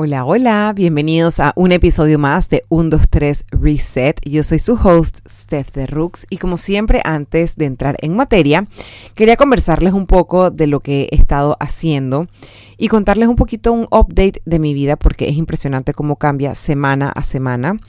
Hola, 0.00 0.24
hola, 0.24 0.72
bienvenidos 0.76 1.40
a 1.40 1.52
un 1.56 1.72
episodio 1.72 2.20
más 2.20 2.48
de 2.48 2.62
1, 2.68 2.90
2, 2.90 3.08
3 3.10 3.44
Reset. 3.50 4.20
Yo 4.24 4.44
soy 4.44 4.60
su 4.60 4.74
host, 4.74 5.28
Steph 5.28 5.72
de 5.72 5.88
Rooks, 5.88 6.24
y 6.30 6.36
como 6.36 6.56
siempre, 6.56 7.00
antes 7.04 7.56
de 7.56 7.64
entrar 7.64 7.96
en 8.00 8.14
materia, 8.14 8.68
quería 9.16 9.36
conversarles 9.36 9.94
un 9.94 10.06
poco 10.06 10.52
de 10.52 10.68
lo 10.68 10.78
que 10.78 11.08
he 11.10 11.16
estado 11.16 11.56
haciendo 11.58 12.28
y 12.76 12.86
contarles 12.86 13.28
un 13.28 13.34
poquito 13.34 13.72
un 13.72 13.88
update 13.90 14.40
de 14.44 14.60
mi 14.60 14.72
vida, 14.72 14.94
porque 14.94 15.28
es 15.28 15.36
impresionante 15.36 15.92
cómo 15.94 16.14
cambia 16.14 16.54
semana 16.54 17.08
a 17.08 17.24
semana. 17.24 17.80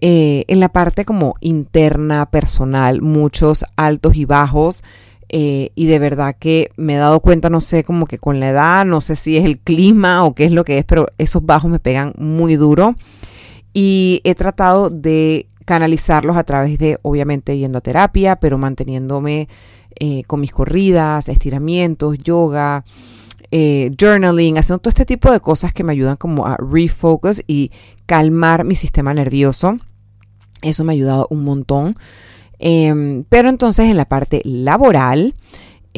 Eh, 0.00 0.46
en 0.48 0.58
la 0.58 0.70
parte 0.70 1.04
como 1.04 1.36
interna, 1.40 2.26
personal, 2.26 3.02
muchos 3.02 3.64
altos 3.76 4.16
y 4.16 4.24
bajos. 4.24 4.82
Eh, 5.28 5.70
y 5.74 5.86
de 5.86 5.98
verdad 5.98 6.36
que 6.38 6.70
me 6.76 6.94
he 6.94 6.98
dado 6.98 7.20
cuenta, 7.20 7.50
no 7.50 7.60
sé, 7.60 7.84
como 7.84 8.06
que 8.06 8.18
con 8.18 8.38
la 8.38 8.50
edad, 8.50 8.84
no 8.84 9.00
sé 9.00 9.16
si 9.16 9.36
es 9.36 9.44
el 9.44 9.58
clima 9.58 10.24
o 10.24 10.34
qué 10.34 10.44
es 10.44 10.52
lo 10.52 10.64
que 10.64 10.78
es, 10.78 10.84
pero 10.84 11.08
esos 11.18 11.44
bajos 11.44 11.70
me 11.70 11.80
pegan 11.80 12.12
muy 12.16 12.56
duro. 12.56 12.94
Y 13.72 14.20
he 14.24 14.34
tratado 14.34 14.88
de 14.88 15.48
canalizarlos 15.64 16.36
a 16.36 16.44
través 16.44 16.78
de, 16.78 16.98
obviamente, 17.02 17.58
yendo 17.58 17.78
a 17.78 17.82
terapia, 17.82 18.36
pero 18.36 18.56
manteniéndome 18.56 19.48
eh, 19.98 20.22
con 20.26 20.40
mis 20.40 20.52
corridas, 20.52 21.28
estiramientos, 21.28 22.18
yoga, 22.18 22.84
eh, 23.50 23.92
journaling, 23.98 24.58
haciendo 24.58 24.78
todo 24.78 24.90
este 24.90 25.04
tipo 25.04 25.30
de 25.30 25.40
cosas 25.40 25.72
que 25.72 25.84
me 25.84 25.92
ayudan 25.92 26.16
como 26.16 26.46
a 26.46 26.56
refocus 26.56 27.42
y 27.46 27.70
calmar 28.06 28.64
mi 28.64 28.74
sistema 28.74 29.12
nervioso. 29.12 29.76
Eso 30.62 30.84
me 30.84 30.92
ha 30.92 30.94
ayudado 30.94 31.26
un 31.30 31.44
montón. 31.44 31.96
Em, 32.58 33.24
pero 33.28 33.48
entonces 33.48 33.90
en 33.90 33.96
la 33.96 34.06
parte 34.06 34.40
laboral, 34.44 35.34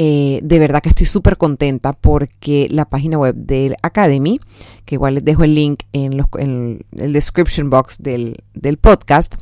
eh, 0.01 0.38
de 0.45 0.61
verdad 0.61 0.80
que 0.80 0.91
estoy 0.91 1.07
súper 1.07 1.37
contenta 1.37 1.93
porque 1.93 2.69
la 2.70 2.84
página 2.84 3.19
web 3.19 3.34
del 3.34 3.75
Academy, 3.83 4.38
que 4.84 4.95
igual 4.95 5.16
les 5.16 5.24
dejo 5.24 5.43
el 5.43 5.57
link 5.57 5.80
en, 5.93 6.16
los, 6.16 6.29
el 6.38 7.13
description 7.13 7.68
box 7.68 7.96
del, 7.99 8.37
del, 8.54 8.76
podcast, 8.76 9.35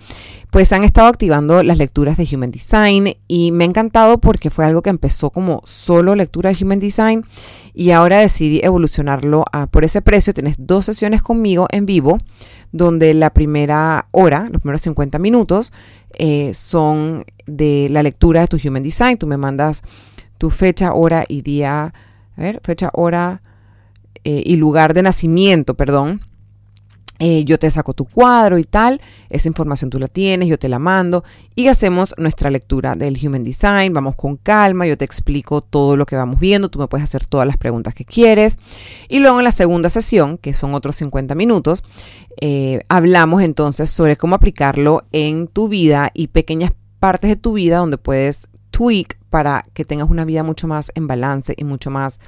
pues 0.50 0.72
han 0.72 0.82
estado 0.82 1.08
activando 1.08 1.62
las 1.62 1.76
lecturas 1.76 2.16
de 2.16 2.26
Human 2.32 2.52
Design 2.52 3.18
y 3.28 3.52
me 3.52 3.64
ha 3.64 3.66
encantado 3.66 4.16
porque 4.16 4.48
fue 4.48 4.64
algo 4.64 4.80
que 4.80 4.88
empezó 4.88 5.28
como 5.28 5.60
solo 5.66 6.14
lectura 6.14 6.50
de 6.50 6.64
Human 6.64 6.80
Design 6.80 7.26
y 7.74 7.90
ahora 7.90 8.20
decidí 8.20 8.60
evolucionarlo 8.64 9.44
a, 9.52 9.66
por 9.66 9.84
ese 9.84 10.00
precio. 10.00 10.32
Tienes 10.32 10.56
dos 10.56 10.86
sesiones 10.86 11.20
conmigo 11.20 11.66
en 11.70 11.84
vivo, 11.84 12.16
donde 12.72 13.12
la 13.12 13.28
primera 13.28 14.08
hora, 14.10 14.48
los 14.50 14.62
primeros 14.62 14.80
50 14.80 15.18
minutos, 15.18 15.74
eh, 16.18 16.52
son 16.54 17.26
de 17.44 17.88
la 17.90 18.02
lectura 18.02 18.40
de 18.40 18.46
tu 18.46 18.56
Human 18.66 18.82
Design. 18.82 19.18
Tú 19.18 19.26
me 19.26 19.36
mandas 19.36 19.82
tu 20.38 20.50
fecha, 20.50 20.92
hora 20.92 21.24
y 21.28 21.42
día, 21.42 21.94
a 22.36 22.40
ver, 22.40 22.60
fecha, 22.62 22.90
hora 22.92 23.42
eh, 24.24 24.42
y 24.44 24.56
lugar 24.56 24.94
de 24.94 25.02
nacimiento, 25.02 25.74
perdón. 25.74 26.20
Eh, 27.18 27.44
yo 27.44 27.58
te 27.58 27.70
saco 27.70 27.94
tu 27.94 28.04
cuadro 28.04 28.58
y 28.58 28.64
tal, 28.64 29.00
esa 29.30 29.48
información 29.48 29.88
tú 29.88 29.98
la 29.98 30.06
tienes, 30.06 30.48
yo 30.48 30.58
te 30.58 30.68
la 30.68 30.78
mando 30.78 31.24
y 31.54 31.68
hacemos 31.68 32.14
nuestra 32.18 32.50
lectura 32.50 32.94
del 32.94 33.18
Human 33.22 33.42
Design, 33.42 33.94
vamos 33.94 34.16
con 34.16 34.36
calma, 34.36 34.86
yo 34.86 34.98
te 34.98 35.06
explico 35.06 35.62
todo 35.62 35.96
lo 35.96 36.04
que 36.04 36.14
vamos 36.14 36.38
viendo, 36.38 36.68
tú 36.68 36.78
me 36.78 36.88
puedes 36.88 37.04
hacer 37.04 37.24
todas 37.24 37.46
las 37.46 37.56
preguntas 37.56 37.94
que 37.94 38.04
quieres 38.04 38.58
y 39.08 39.20
luego 39.20 39.38
en 39.38 39.44
la 39.44 39.52
segunda 39.52 39.88
sesión, 39.88 40.36
que 40.36 40.52
son 40.52 40.74
otros 40.74 40.96
50 40.96 41.34
minutos, 41.34 41.82
eh, 42.38 42.80
hablamos 42.90 43.42
entonces 43.42 43.88
sobre 43.88 44.18
cómo 44.18 44.34
aplicarlo 44.34 45.04
en 45.12 45.48
tu 45.48 45.68
vida 45.68 46.10
y 46.12 46.26
pequeñas 46.26 46.72
partes 46.98 47.30
de 47.30 47.36
tu 47.36 47.54
vida 47.54 47.78
donde 47.78 47.96
puedes 47.96 48.48
tweak 48.72 49.18
para 49.36 49.66
que 49.74 49.84
tengas 49.84 50.08
una 50.08 50.24
vida 50.24 50.42
mucho 50.42 50.66
más 50.66 50.90
en 50.94 51.06
balance 51.06 51.52
y 51.58 51.64
mucho 51.64 51.90
más 51.90 52.20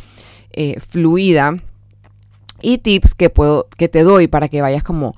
eh, 0.53 0.79
fluida 0.79 1.57
y 2.61 2.77
tips 2.77 3.15
que 3.15 3.31
puedo 3.31 3.67
que 3.79 3.89
te 3.89 4.03
doy 4.03 4.29
para 4.29 4.51
que 4.51 4.61
vayas 4.61 4.83
como 4.83 5.15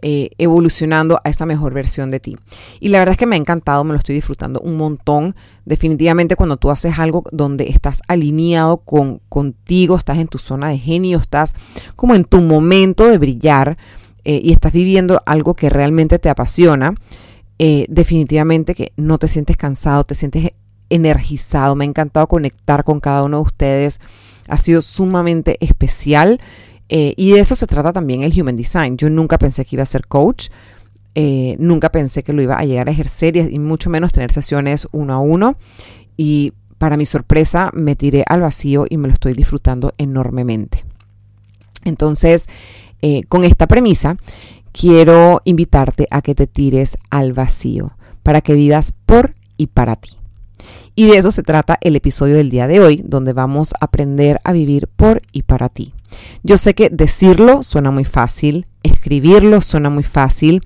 eh, 0.00 0.30
evolucionando 0.38 1.20
a 1.24 1.28
esa 1.28 1.44
mejor 1.44 1.74
versión 1.74 2.10
de 2.10 2.20
ti. 2.20 2.36
Y 2.80 2.88
la 2.88 3.00
verdad 3.00 3.12
es 3.12 3.18
que 3.18 3.26
me 3.26 3.36
ha 3.36 3.38
encantado, 3.38 3.84
me 3.84 3.92
lo 3.92 3.98
estoy 3.98 4.14
disfrutando 4.14 4.60
un 4.60 4.78
montón. 4.78 5.36
Definitivamente 5.66 6.36
cuando 6.36 6.56
tú 6.56 6.70
haces 6.70 6.98
algo 6.98 7.22
donde 7.32 7.68
estás 7.68 8.00
alineado 8.08 8.78
con 8.78 9.20
contigo, 9.28 9.96
estás 9.96 10.16
en 10.16 10.28
tu 10.28 10.38
zona 10.38 10.70
de 10.70 10.78
genio, 10.78 11.18
estás 11.18 11.52
como 11.96 12.14
en 12.14 12.24
tu 12.24 12.40
momento 12.40 13.06
de 13.06 13.18
brillar 13.18 13.76
eh, 14.24 14.40
y 14.42 14.54
estás 14.54 14.72
viviendo 14.72 15.20
algo 15.26 15.52
que 15.52 15.68
realmente 15.68 16.18
te 16.18 16.30
apasiona, 16.30 16.94
definitivamente 17.58 18.74
que 18.74 18.92
no 18.96 19.18
te 19.18 19.28
sientes 19.28 19.58
cansado, 19.58 20.04
te 20.04 20.14
sientes 20.14 20.52
energizado. 20.90 21.74
Me 21.74 21.84
ha 21.84 21.88
encantado 21.88 22.26
conectar 22.26 22.84
con 22.84 23.00
cada 23.00 23.22
uno 23.22 23.38
de 23.38 23.42
ustedes. 23.42 24.00
Ha 24.48 24.58
sido 24.58 24.82
sumamente 24.82 25.56
especial 25.60 26.40
eh, 26.88 27.14
y 27.16 27.32
de 27.32 27.40
eso 27.40 27.56
se 27.56 27.66
trata 27.66 27.92
también 27.92 28.22
el 28.22 28.38
Human 28.38 28.56
Design. 28.56 28.96
Yo 28.96 29.10
nunca 29.10 29.38
pensé 29.38 29.64
que 29.64 29.76
iba 29.76 29.82
a 29.82 29.86
ser 29.86 30.06
coach, 30.06 30.48
eh, 31.14 31.56
nunca 31.58 31.90
pensé 31.90 32.22
que 32.22 32.32
lo 32.32 32.42
iba 32.42 32.56
a 32.58 32.64
llegar 32.64 32.88
a 32.88 32.92
ejercer 32.92 33.36
y, 33.36 33.58
mucho 33.58 33.90
menos 33.90 34.12
tener 34.12 34.32
sesiones 34.32 34.86
uno 34.92 35.14
a 35.14 35.18
uno. 35.18 35.56
Y 36.16 36.52
para 36.78 36.96
mi 36.96 37.06
sorpresa 37.06 37.70
me 37.72 37.96
tiré 37.96 38.24
al 38.28 38.42
vacío 38.42 38.86
y 38.88 38.98
me 38.98 39.08
lo 39.08 39.14
estoy 39.14 39.34
disfrutando 39.34 39.92
enormemente. 39.98 40.84
Entonces, 41.84 42.48
eh, 43.02 43.22
con 43.24 43.44
esta 43.44 43.66
premisa, 43.66 44.16
quiero 44.72 45.40
invitarte 45.44 46.06
a 46.10 46.20
que 46.22 46.34
te 46.34 46.46
tires 46.46 46.98
al 47.10 47.32
vacío 47.32 47.96
para 48.22 48.40
que 48.40 48.54
vivas 48.54 48.92
por 49.06 49.34
y 49.56 49.68
para 49.68 49.96
ti. 49.96 50.10
Y 50.98 51.08
de 51.08 51.18
eso 51.18 51.30
se 51.30 51.42
trata 51.42 51.76
el 51.82 51.94
episodio 51.94 52.36
del 52.36 52.48
día 52.48 52.66
de 52.66 52.80
hoy, 52.80 53.02
donde 53.04 53.34
vamos 53.34 53.74
a 53.74 53.84
aprender 53.84 54.40
a 54.44 54.52
vivir 54.52 54.88
por 54.88 55.20
y 55.30 55.42
para 55.42 55.68
ti. 55.68 55.92
Yo 56.42 56.56
sé 56.56 56.74
que 56.74 56.88
decirlo 56.88 57.62
suena 57.62 57.90
muy 57.90 58.06
fácil, 58.06 58.66
escribirlo 58.82 59.60
suena 59.60 59.90
muy 59.90 60.04
fácil, 60.04 60.62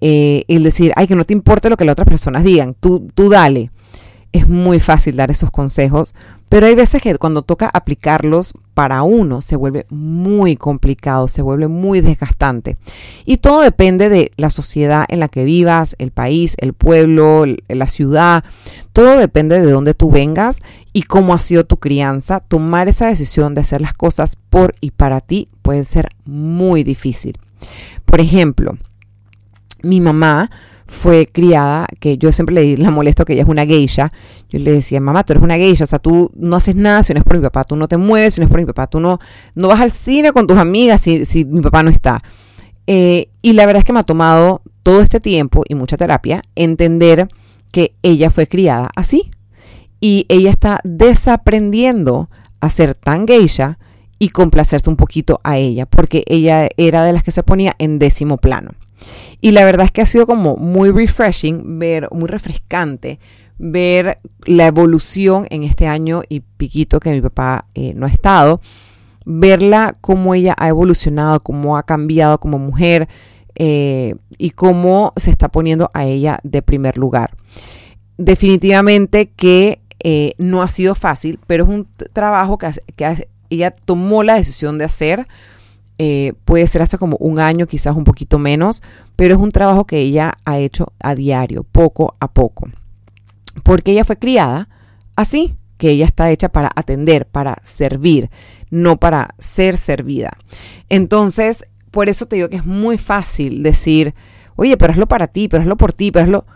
eh, 0.00 0.44
el 0.48 0.64
decir, 0.64 0.92
ay, 0.96 1.06
que 1.06 1.14
no 1.14 1.22
te 1.22 1.32
importe 1.32 1.70
lo 1.70 1.76
que 1.76 1.84
las 1.84 1.92
otras 1.92 2.08
personas 2.08 2.42
digan, 2.42 2.74
tú, 2.74 3.08
tú 3.14 3.30
dale. 3.30 3.70
Es 4.32 4.48
muy 4.48 4.80
fácil 4.80 5.14
dar 5.14 5.30
esos 5.30 5.52
consejos, 5.52 6.16
pero 6.48 6.66
hay 6.66 6.74
veces 6.74 7.02
que 7.02 7.16
cuando 7.18 7.42
toca 7.42 7.70
aplicarlos 7.72 8.54
para 8.74 9.02
uno 9.02 9.40
se 9.40 9.56
vuelve 9.56 9.86
muy 9.90 10.56
complicado, 10.56 11.28
se 11.28 11.42
vuelve 11.42 11.68
muy 11.68 12.00
desgastante. 12.00 12.76
Y 13.24 13.38
todo 13.38 13.60
depende 13.60 14.08
de 14.08 14.32
la 14.36 14.50
sociedad 14.50 15.04
en 15.08 15.20
la 15.20 15.28
que 15.28 15.44
vivas, 15.44 15.94
el 15.98 16.10
país, 16.10 16.54
el 16.58 16.72
pueblo, 16.72 17.44
la 17.68 17.86
ciudad. 17.86 18.44
Todo 18.92 19.18
depende 19.18 19.60
de 19.60 19.70
dónde 19.70 19.94
tú 19.94 20.10
vengas 20.10 20.60
y 20.92 21.02
cómo 21.02 21.34
ha 21.34 21.38
sido 21.38 21.66
tu 21.66 21.76
crianza. 21.76 22.40
Tomar 22.40 22.88
esa 22.88 23.08
decisión 23.08 23.54
de 23.54 23.60
hacer 23.60 23.80
las 23.80 23.94
cosas 23.94 24.36
por 24.48 24.74
y 24.80 24.92
para 24.92 25.20
ti 25.20 25.48
puede 25.62 25.84
ser 25.84 26.08
muy 26.24 26.82
difícil. 26.82 27.36
Por 28.06 28.20
ejemplo, 28.20 28.78
mi 29.82 30.00
mamá 30.00 30.50
fue 30.88 31.28
criada, 31.30 31.86
que 32.00 32.16
yo 32.16 32.32
siempre 32.32 32.54
le 32.54 32.76
la 32.78 32.90
molesto 32.90 33.26
que 33.26 33.34
ella 33.34 33.42
es 33.42 33.48
una 33.48 33.66
geisha. 33.66 34.10
Yo 34.48 34.58
le 34.58 34.72
decía, 34.72 35.00
mamá, 35.00 35.22
tú 35.22 35.34
eres 35.34 35.42
una 35.42 35.56
geisha, 35.56 35.84
o 35.84 35.86
sea, 35.86 35.98
tú 35.98 36.32
no 36.34 36.56
haces 36.56 36.74
nada 36.74 37.02
si 37.02 37.12
no 37.12 37.20
es 37.20 37.24
por 37.24 37.36
mi 37.36 37.42
papá, 37.42 37.64
tú 37.64 37.76
no 37.76 37.86
te 37.86 37.98
mueves 37.98 38.34
si 38.34 38.40
no 38.40 38.46
es 38.46 38.50
por 38.50 38.58
mi 38.58 38.66
papá, 38.66 38.86
tú 38.86 38.98
no, 38.98 39.20
no 39.54 39.68
vas 39.68 39.80
al 39.80 39.92
cine 39.92 40.32
con 40.32 40.46
tus 40.46 40.56
amigas 40.56 41.02
si, 41.02 41.26
si 41.26 41.44
mi 41.44 41.60
papá 41.60 41.82
no 41.82 41.90
está. 41.90 42.22
Eh, 42.86 43.28
y 43.42 43.52
la 43.52 43.66
verdad 43.66 43.80
es 43.80 43.84
que 43.84 43.92
me 43.92 44.00
ha 44.00 44.04
tomado 44.04 44.62
todo 44.82 45.02
este 45.02 45.20
tiempo 45.20 45.62
y 45.68 45.74
mucha 45.74 45.98
terapia 45.98 46.42
entender 46.54 47.28
que 47.70 47.94
ella 48.02 48.30
fue 48.30 48.46
criada 48.46 48.90
así. 48.96 49.30
Y 50.00 50.24
ella 50.28 50.50
está 50.50 50.80
desaprendiendo 50.84 52.30
a 52.60 52.70
ser 52.70 52.94
tan 52.94 53.26
geisha 53.26 53.78
y 54.18 54.30
complacerse 54.30 54.88
un 54.88 54.96
poquito 54.96 55.38
a 55.44 55.58
ella, 55.58 55.86
porque 55.86 56.24
ella 56.26 56.68
era 56.76 57.04
de 57.04 57.12
las 57.12 57.22
que 57.22 57.30
se 57.30 57.42
ponía 57.42 57.76
en 57.78 57.98
décimo 57.98 58.38
plano. 58.38 58.70
Y 59.40 59.52
la 59.52 59.64
verdad 59.64 59.86
es 59.86 59.92
que 59.92 60.02
ha 60.02 60.06
sido 60.06 60.26
como 60.26 60.56
muy 60.56 60.90
refreshing 60.90 61.78
ver, 61.78 62.08
muy 62.10 62.28
refrescante 62.28 63.18
ver 63.58 64.18
la 64.44 64.66
evolución 64.66 65.46
en 65.50 65.64
este 65.64 65.86
año 65.86 66.22
y 66.28 66.40
piquito 66.40 67.00
que 67.00 67.10
mi 67.10 67.20
papá 67.20 67.66
eh, 67.74 67.92
no 67.94 68.06
ha 68.06 68.08
estado, 68.08 68.60
verla 69.24 69.96
cómo 70.00 70.34
ella 70.34 70.54
ha 70.56 70.68
evolucionado, 70.68 71.40
cómo 71.40 71.76
ha 71.76 71.82
cambiado 71.82 72.38
como 72.38 72.58
mujer 72.58 73.08
eh, 73.56 74.14
y 74.38 74.50
cómo 74.50 75.12
se 75.16 75.30
está 75.30 75.48
poniendo 75.48 75.90
a 75.92 76.06
ella 76.06 76.38
de 76.44 76.62
primer 76.62 76.96
lugar. 76.96 77.34
Definitivamente 78.16 79.30
que 79.30 79.80
eh, 80.00 80.34
no 80.38 80.62
ha 80.62 80.68
sido 80.68 80.94
fácil, 80.94 81.40
pero 81.46 81.64
es 81.64 81.70
un 81.70 81.88
trabajo 82.12 82.58
que, 82.58 82.70
que 82.94 83.28
ella 83.50 83.72
tomó 83.72 84.22
la 84.22 84.36
decisión 84.36 84.78
de 84.78 84.84
hacer 84.84 85.26
eh, 85.98 86.34
puede 86.44 86.66
ser 86.66 86.82
hasta 86.82 86.96
como 86.96 87.16
un 87.18 87.40
año, 87.40 87.66
quizás 87.66 87.96
un 87.96 88.04
poquito 88.04 88.38
menos, 88.38 88.82
pero 89.16 89.34
es 89.34 89.40
un 89.40 89.50
trabajo 89.52 89.84
que 89.84 89.98
ella 89.98 90.34
ha 90.44 90.58
hecho 90.58 90.92
a 91.00 91.14
diario, 91.14 91.64
poco 91.64 92.14
a 92.20 92.28
poco. 92.28 92.68
Porque 93.64 93.92
ella 93.92 94.04
fue 94.04 94.16
criada 94.16 94.68
así, 95.16 95.56
que 95.76 95.90
ella 95.90 96.06
está 96.06 96.30
hecha 96.30 96.50
para 96.50 96.70
atender, 96.74 97.26
para 97.26 97.58
servir, 97.62 98.30
no 98.70 98.98
para 98.98 99.34
ser 99.38 99.76
servida. 99.76 100.30
Entonces, 100.88 101.66
por 101.90 102.08
eso 102.08 102.26
te 102.26 102.36
digo 102.36 102.48
que 102.48 102.56
es 102.56 102.66
muy 102.66 102.98
fácil 102.98 103.62
decir, 103.62 104.14
oye, 104.56 104.76
pero 104.76 104.92
hazlo 104.92 105.08
para 105.08 105.26
ti, 105.28 105.48
pero 105.48 105.62
hazlo 105.62 105.76
por 105.76 105.92
ti, 105.92 106.10
pero 106.10 106.24
hazlo... 106.24 106.46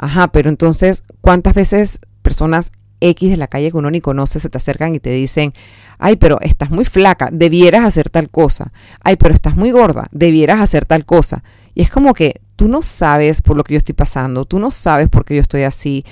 Ajá, 0.00 0.28
pero 0.28 0.48
entonces, 0.48 1.02
¿cuántas 1.20 1.54
veces 1.54 1.98
personas 2.22 2.70
X 3.00 3.30
de 3.30 3.36
la 3.36 3.46
calle 3.46 3.70
que 3.70 3.76
uno 3.76 3.90
ni 3.90 4.00
conoce 4.00 4.38
se 4.38 4.48
te 4.48 4.58
acercan 4.58 4.94
y 4.94 5.00
te 5.00 5.10
dicen, 5.10 5.52
ay, 5.98 6.16
pero 6.16 6.40
estás 6.40 6.70
muy 6.70 6.84
flaca, 6.84 7.28
debieras 7.32 7.84
hacer 7.84 8.10
tal 8.10 8.30
cosa. 8.30 8.72
Ay, 9.02 9.16
pero 9.16 9.34
estás 9.34 9.56
muy 9.56 9.70
gorda, 9.70 10.08
debieras 10.12 10.60
hacer 10.60 10.84
tal 10.84 11.04
cosa. 11.04 11.42
Y 11.74 11.82
es 11.82 11.90
como 11.90 12.14
que 12.14 12.40
tú 12.56 12.68
no 12.68 12.82
sabes 12.82 13.40
por 13.42 13.56
lo 13.56 13.64
que 13.64 13.74
yo 13.74 13.78
estoy 13.78 13.94
pasando, 13.94 14.44
tú 14.44 14.58
no 14.58 14.70
sabes 14.70 15.08
por 15.08 15.24
qué 15.24 15.36
yo 15.36 15.40
estoy 15.40 15.62
así. 15.62 16.04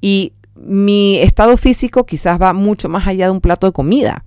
Y 0.00 0.34
mi 0.54 1.18
estado 1.18 1.56
físico 1.56 2.04
quizás 2.04 2.40
va 2.40 2.52
mucho 2.52 2.88
más 2.88 3.06
allá 3.06 3.26
de 3.26 3.32
un 3.32 3.40
plato 3.40 3.66
de 3.66 3.72
comida. 3.72 4.24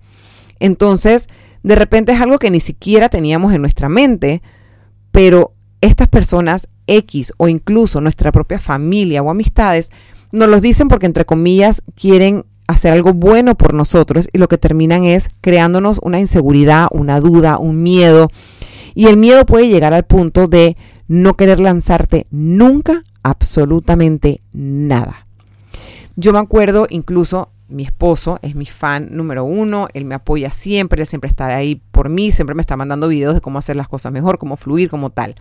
Entonces, 0.60 1.30
de 1.64 1.76
repente 1.76 2.12
es 2.14 2.22
algo 2.22 2.40
que 2.40 2.50
ni 2.50 2.60
siquiera 2.60 3.10
teníamos 3.10 3.54
en 3.54 3.62
nuestra 3.62 3.90
mente, 3.90 4.42
pero 5.12 5.54
estas 5.82 6.08
personas 6.08 6.68
X 6.88 7.34
o 7.38 7.48
incluso 7.48 8.02
nuestra 8.02 8.32
propia 8.32 8.60
familia 8.60 9.22
o 9.22 9.30
amistades 9.30 9.92
nos 10.32 10.50
los 10.50 10.62
dicen 10.62 10.88
porque 10.88 11.06
entre 11.06 11.26
comillas 11.26 11.82
quieren 11.96 12.46
hacer 12.68 12.92
algo 12.92 13.14
bueno 13.14 13.56
por 13.56 13.74
nosotros 13.74 14.28
y 14.32 14.38
lo 14.38 14.48
que 14.48 14.58
terminan 14.58 15.06
es 15.06 15.30
creándonos 15.42 16.00
una 16.02 16.20
inseguridad, 16.20 16.88
una 16.92 17.20
duda, 17.20 17.58
un 17.58 17.82
miedo. 17.82 18.30
Y 18.94 19.08
el 19.08 19.18
miedo 19.18 19.46
puede 19.46 19.70
llegar 19.70 19.94
al 19.94 20.06
punto 20.06 20.48
de 20.48 20.76
no 21.08 21.36
querer 21.36 21.60
lanzarte 21.60 22.28
nunca 22.30 23.04
absolutamente 23.24 24.42
nada. 24.52 25.26
Yo 26.16 26.34
me 26.34 26.40
acuerdo 26.40 26.88
incluso, 26.90 27.52
mi 27.70 27.84
esposo 27.84 28.40
es 28.42 28.56
mi 28.56 28.66
fan 28.66 29.10
número 29.12 29.44
uno, 29.44 29.88
él 29.94 30.06
me 30.06 30.16
apoya 30.16 30.52
siempre, 30.52 31.02
él 31.02 31.08
siempre 31.08 31.30
está 31.30 31.46
ahí 31.56 31.82
por 31.92 32.10
mí, 32.10 32.32
siempre 32.32 32.56
me 32.56 32.62
está 32.62 32.76
mandando 32.76 33.08
videos 33.08 33.36
de 33.36 33.42
cómo 33.42 33.60
hacer 33.60 33.76
las 33.76 33.88
cosas 33.88 34.12
mejor, 34.12 34.38
cómo 34.38 34.58
fluir, 34.58 34.90
como 34.90 35.12
tal. 35.12 35.36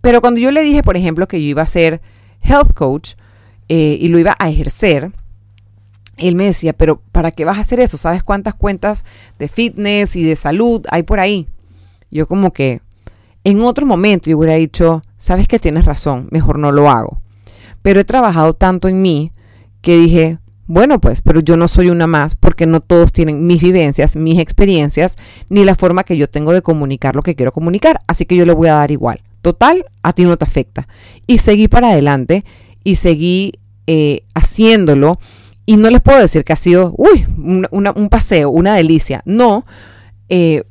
Pero 0.00 0.20
cuando 0.20 0.40
yo 0.40 0.50
le 0.50 0.62
dije, 0.62 0.82
por 0.82 0.96
ejemplo, 0.96 1.26
que 1.26 1.40
yo 1.42 1.48
iba 1.48 1.62
a 1.62 1.66
ser 1.66 2.02
health 2.42 2.74
coach 2.74 3.14
eh, 3.68 3.96
y 4.00 4.08
lo 4.08 4.18
iba 4.18 4.36
a 4.38 4.50
ejercer, 4.50 5.12
él 6.16 6.34
me 6.34 6.44
decía, 6.44 6.72
pero 6.72 7.00
¿para 7.12 7.30
qué 7.30 7.44
vas 7.44 7.58
a 7.58 7.62
hacer 7.62 7.80
eso? 7.80 7.96
¿Sabes 7.96 8.22
cuántas 8.22 8.54
cuentas 8.54 9.04
de 9.38 9.48
fitness 9.48 10.16
y 10.16 10.24
de 10.24 10.36
salud 10.36 10.84
hay 10.90 11.02
por 11.02 11.20
ahí? 11.20 11.48
Yo 12.10 12.26
como 12.26 12.52
que 12.52 12.80
en 13.44 13.60
otro 13.62 13.86
momento 13.86 14.30
yo 14.30 14.38
hubiera 14.38 14.54
dicho, 14.54 15.02
sabes 15.16 15.48
que 15.48 15.58
tienes 15.58 15.84
razón, 15.84 16.28
mejor 16.30 16.58
no 16.58 16.70
lo 16.70 16.88
hago. 16.88 17.18
Pero 17.82 18.00
he 18.00 18.04
trabajado 18.04 18.54
tanto 18.54 18.88
en 18.88 19.02
mí 19.02 19.32
que 19.80 19.96
dije, 19.96 20.38
bueno, 20.66 21.00
pues, 21.00 21.22
pero 21.22 21.40
yo 21.40 21.56
no 21.56 21.66
soy 21.66 21.90
una 21.90 22.06
más 22.06 22.36
porque 22.36 22.66
no 22.66 22.80
todos 22.80 23.12
tienen 23.12 23.46
mis 23.46 23.60
vivencias, 23.60 24.14
mis 24.14 24.38
experiencias, 24.38 25.16
ni 25.48 25.64
la 25.64 25.74
forma 25.74 26.04
que 26.04 26.16
yo 26.16 26.30
tengo 26.30 26.52
de 26.52 26.62
comunicar 26.62 27.16
lo 27.16 27.22
que 27.22 27.34
quiero 27.34 27.50
comunicar. 27.50 28.00
Así 28.06 28.26
que 28.26 28.36
yo 28.36 28.46
le 28.46 28.52
voy 28.52 28.68
a 28.68 28.74
dar 28.74 28.90
igual. 28.92 29.20
Total, 29.42 29.84
a 30.02 30.12
ti 30.12 30.22
no 30.22 30.36
te 30.36 30.44
afecta. 30.44 30.86
Y 31.26 31.38
seguí 31.38 31.66
para 31.66 31.90
adelante 31.90 32.44
y 32.84 32.96
seguí 32.96 33.54
eh, 33.86 34.24
haciéndolo. 34.34 35.18
Y 35.64 35.76
no 35.76 35.90
les 35.90 36.00
puedo 36.00 36.18
decir 36.18 36.44
que 36.44 36.52
ha 36.52 36.56
sido, 36.56 36.92
un, 36.96 38.08
paseo, 38.10 38.50
una 38.50 38.74
delicia. 38.74 39.22
No, 39.24 39.64
eh, 40.28 40.64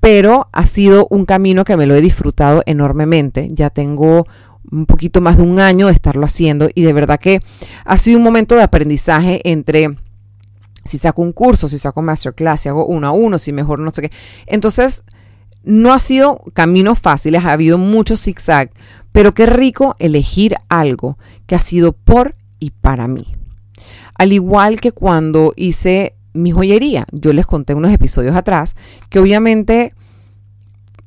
pero 0.00 0.48
ha 0.52 0.66
sido 0.66 1.06
un 1.08 1.24
camino 1.24 1.64
que 1.64 1.76
me 1.76 1.86
lo 1.86 1.94
he 1.94 2.00
disfrutado 2.00 2.62
enormemente. 2.66 3.48
Ya 3.52 3.70
tengo 3.70 4.26
un 4.70 4.86
poquito 4.86 5.20
más 5.20 5.36
de 5.36 5.44
un 5.44 5.60
año 5.60 5.86
de 5.86 5.92
estarlo 5.92 6.26
haciendo 6.26 6.68
y 6.74 6.82
de 6.82 6.92
verdad 6.92 7.20
que 7.20 7.40
ha 7.84 7.96
sido 7.96 8.18
un 8.18 8.24
momento 8.24 8.56
de 8.56 8.62
aprendizaje 8.62 9.40
entre 9.44 9.96
si 10.84 10.98
saco 10.98 11.22
un 11.22 11.32
curso, 11.32 11.68
si 11.68 11.78
saco 11.78 12.02
masterclass, 12.02 12.62
si 12.62 12.68
hago 12.68 12.86
uno 12.86 13.06
a 13.06 13.12
uno, 13.12 13.38
si 13.38 13.52
mejor 13.52 13.78
no 13.78 13.90
sé 13.92 14.02
qué. 14.02 14.12
Entonces, 14.46 15.04
no 15.62 15.92
ha 15.92 15.98
sido 15.98 16.42
caminos 16.52 16.98
fáciles, 16.98 17.44
ha 17.44 17.52
habido 17.52 17.78
mucho 17.78 18.16
zigzag, 18.16 18.70
pero 19.12 19.32
qué 19.32 19.46
rico 19.46 19.96
elegir 19.98 20.56
algo 20.68 21.18
que 21.46 21.54
ha 21.54 21.60
sido 21.60 21.92
por 21.92 22.34
y 22.58 22.70
para 22.70 23.08
mí. 23.08 23.34
Al 24.16 24.32
igual 24.32 24.80
que 24.80 24.92
cuando 24.92 25.52
hice 25.56 26.14
mi 26.32 26.50
joyería, 26.50 27.06
yo 27.12 27.32
les 27.32 27.46
conté 27.46 27.74
unos 27.74 27.92
episodios 27.92 28.36
atrás 28.36 28.76
que 29.08 29.18
obviamente, 29.18 29.94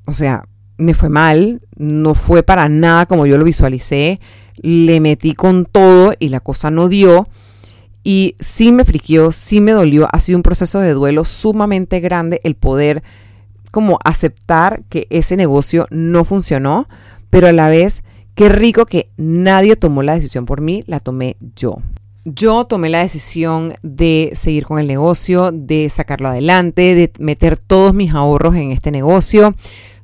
o 0.05 0.13
sea, 0.13 0.43
me 0.77 0.93
fue 0.93 1.09
mal, 1.09 1.61
no 1.75 2.15
fue 2.15 2.43
para 2.43 2.69
nada 2.69 3.05
como 3.05 3.25
yo 3.25 3.37
lo 3.37 3.45
visualicé, 3.45 4.19
le 4.57 4.99
metí 4.99 5.33
con 5.33 5.65
todo 5.65 6.13
y 6.19 6.29
la 6.29 6.39
cosa 6.39 6.71
no 6.71 6.89
dio. 6.89 7.27
Y 8.03 8.35
sí 8.39 8.71
me 8.71 8.85
friqueó, 8.85 9.31
sí 9.31 9.59
me 9.59 9.73
dolió, 9.73 10.07
ha 10.11 10.19
sido 10.19 10.37
un 10.37 10.43
proceso 10.43 10.79
de 10.79 10.93
duelo 10.93 11.25
sumamente 11.25 11.99
grande 11.99 12.39
el 12.43 12.55
poder 12.55 13.03
como 13.71 13.99
aceptar 14.05 14.83
que 14.89 15.07
ese 15.09 15.35
negocio 15.35 15.87
no 15.89 16.23
funcionó, 16.23 16.87
pero 17.29 17.47
a 17.47 17.51
la 17.51 17.67
vez 17.67 18.03
qué 18.37 18.49
rico 18.49 18.85
que 18.85 19.09
nadie 19.17 19.75
tomó 19.75 20.03
la 20.03 20.13
decisión 20.13 20.45
por 20.45 20.61
mí, 20.61 20.83
la 20.85 20.99
tomé 20.99 21.37
yo. 21.55 21.81
Yo 22.23 22.65
tomé 22.65 22.89
la 22.89 22.99
decisión 22.99 23.73
de 23.81 24.29
seguir 24.33 24.65
con 24.65 24.79
el 24.79 24.85
negocio, 24.85 25.51
de 25.51 25.89
sacarlo 25.89 26.29
adelante, 26.29 26.93
de 26.93 27.11
meter 27.17 27.57
todos 27.57 27.95
mis 27.95 28.13
ahorros 28.13 28.55
en 28.55 28.71
este 28.71 28.91
negocio. 28.91 29.55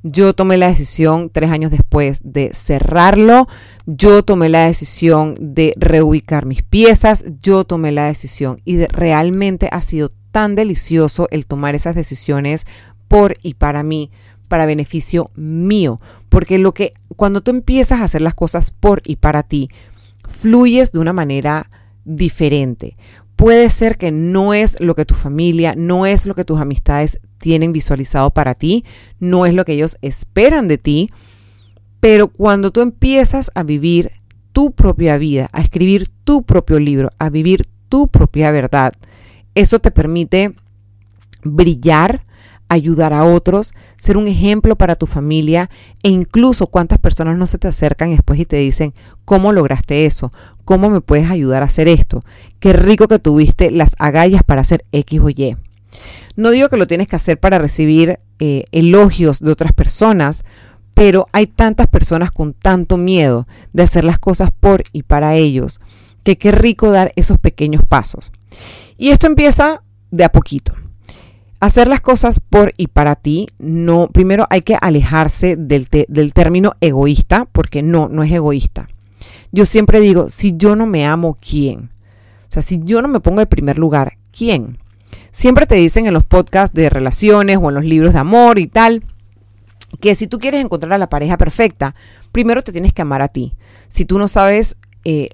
Yo 0.01 0.33
tomé 0.33 0.57
la 0.57 0.69
decisión 0.69 1.29
tres 1.29 1.51
años 1.51 1.69
después 1.69 2.21
de 2.23 2.49
cerrarlo. 2.53 3.47
Yo 3.85 4.23
tomé 4.23 4.49
la 4.49 4.65
decisión 4.65 5.35
de 5.39 5.75
reubicar 5.77 6.47
mis 6.47 6.63
piezas. 6.63 7.25
Yo 7.41 7.65
tomé 7.65 7.91
la 7.91 8.07
decisión 8.07 8.61
y 8.65 8.83
realmente 8.87 9.69
ha 9.71 9.81
sido 9.81 10.09
tan 10.31 10.55
delicioso 10.55 11.27
el 11.29 11.45
tomar 11.45 11.75
esas 11.75 11.93
decisiones 11.93 12.65
por 13.07 13.37
y 13.43 13.53
para 13.53 13.83
mí, 13.83 14.09
para 14.53 14.67
beneficio 14.67 15.31
mío. 15.33 15.99
Porque 16.29 16.59
lo 16.59 16.75
que 16.75 16.93
cuando 17.15 17.41
tú 17.41 17.49
empiezas 17.49 17.99
a 17.99 18.03
hacer 18.03 18.21
las 18.21 18.35
cosas 18.35 18.69
por 18.69 19.01
y 19.03 19.15
para 19.15 19.41
ti, 19.41 19.67
fluyes 20.29 20.91
de 20.91 20.99
una 20.99 21.11
manera 21.11 21.71
diferente. 22.05 22.95
Puede 23.35 23.71
ser 23.71 23.97
que 23.97 24.11
no 24.11 24.53
es 24.53 24.79
lo 24.79 24.93
que 24.93 25.05
tu 25.05 25.15
familia, 25.15 25.73
no 25.75 26.05
es 26.05 26.27
lo 26.27 26.35
que 26.35 26.45
tus 26.45 26.59
amistades 26.59 27.19
tienen 27.39 27.73
visualizado 27.73 28.29
para 28.29 28.53
ti, 28.53 28.85
no 29.19 29.47
es 29.47 29.55
lo 29.55 29.65
que 29.65 29.73
ellos 29.73 29.97
esperan 30.03 30.67
de 30.67 30.77
ti, 30.77 31.09
pero 31.99 32.27
cuando 32.27 32.69
tú 32.69 32.81
empiezas 32.81 33.49
a 33.55 33.63
vivir 33.63 34.11
tu 34.51 34.71
propia 34.73 35.17
vida, 35.17 35.49
a 35.51 35.61
escribir 35.61 36.11
tu 36.23 36.43
propio 36.43 36.77
libro, 36.77 37.09
a 37.17 37.31
vivir 37.31 37.67
tu 37.89 38.07
propia 38.07 38.51
verdad, 38.51 38.93
eso 39.55 39.79
te 39.79 39.89
permite 39.89 40.53
brillar, 41.43 42.27
ayudar 42.69 43.13
a 43.13 43.25
otros, 43.25 43.73
ser 43.97 44.17
un 44.17 44.27
ejemplo 44.27 44.75
para 44.75 44.95
tu 44.95 45.05
familia 45.05 45.69
e 46.01 46.09
incluso 46.09 46.67
cuántas 46.67 46.99
personas 46.99 47.37
no 47.37 47.47
se 47.47 47.57
te 47.57 47.67
acercan 47.67 48.11
después 48.11 48.39
y 48.39 48.45
te 48.45 48.57
dicen, 48.57 48.93
¿cómo 49.25 49.51
lograste 49.51 50.05
eso? 50.05 50.31
¿Cómo 50.65 50.89
me 50.89 51.01
puedes 51.01 51.29
ayudar 51.29 51.61
a 51.61 51.67
hacer 51.67 51.87
esto? 51.87 52.23
Qué 52.59 52.73
rico 52.73 53.07
que 53.07 53.19
tuviste 53.19 53.71
las 53.71 53.95
agallas 53.99 54.43
para 54.43 54.61
hacer 54.61 54.85
X 54.91 55.19
o 55.21 55.29
Y. 55.29 55.55
No 56.35 56.49
digo 56.49 56.69
que 56.69 56.77
lo 56.77 56.87
tienes 56.87 57.07
que 57.07 57.15
hacer 57.15 57.39
para 57.39 57.59
recibir 57.59 58.19
eh, 58.39 58.65
elogios 58.71 59.39
de 59.39 59.51
otras 59.51 59.73
personas, 59.73 60.43
pero 60.93 61.27
hay 61.31 61.47
tantas 61.47 61.87
personas 61.87 62.31
con 62.31 62.53
tanto 62.53 62.97
miedo 62.97 63.47
de 63.71 63.83
hacer 63.83 64.03
las 64.03 64.19
cosas 64.19 64.51
por 64.59 64.83
y 64.91 65.03
para 65.03 65.35
ellos, 65.35 65.79
que 66.23 66.37
qué 66.37 66.51
rico 66.51 66.91
dar 66.91 67.11
esos 67.15 67.37
pequeños 67.39 67.83
pasos. 67.87 68.31
Y 68.97 69.09
esto 69.09 69.27
empieza 69.27 69.83
de 70.11 70.23
a 70.23 70.31
poquito. 70.31 70.73
Hacer 71.63 71.87
las 71.87 72.01
cosas 72.01 72.41
por 72.41 72.73
y 72.75 72.87
para 72.87 73.15
ti, 73.15 73.47
no, 73.57 74.09
primero 74.09 74.45
hay 74.49 74.63
que 74.63 74.75
alejarse 74.81 75.55
del, 75.55 75.87
del 76.09 76.33
término 76.33 76.73
egoísta, 76.81 77.47
porque 77.49 77.81
no, 77.81 78.09
no 78.09 78.21
es 78.21 78.33
egoísta. 78.33 78.89
Yo 79.53 79.63
siempre 79.63 80.01
digo, 80.01 80.27
si 80.27 80.57
yo 80.57 80.75
no 80.75 80.85
me 80.85 81.05
amo, 81.05 81.37
¿quién? 81.39 81.89
O 82.41 82.49
sea, 82.49 82.61
si 82.61 82.81
yo 82.83 83.01
no 83.01 83.07
me 83.07 83.21
pongo 83.21 83.39
en 83.39 83.47
primer 83.47 83.79
lugar, 83.79 84.17
¿quién? 84.37 84.77
Siempre 85.31 85.65
te 85.65 85.75
dicen 85.75 86.05
en 86.05 86.13
los 86.13 86.25
podcasts 86.25 86.75
de 86.75 86.89
relaciones 86.89 87.57
o 87.61 87.69
en 87.69 87.75
los 87.75 87.85
libros 87.85 88.11
de 88.11 88.19
amor 88.19 88.59
y 88.59 88.67
tal, 88.67 89.05
que 90.01 90.15
si 90.15 90.27
tú 90.27 90.39
quieres 90.39 90.65
encontrar 90.65 90.91
a 90.91 90.97
la 90.97 91.07
pareja 91.07 91.37
perfecta, 91.37 91.95
primero 92.33 92.61
te 92.61 92.73
tienes 92.73 92.91
que 92.91 93.03
amar 93.03 93.21
a 93.21 93.29
ti. 93.29 93.53
Si 93.87 94.03
tú 94.03 94.19
no 94.19 94.27
sabes 94.27 94.75
eh, 95.05 95.29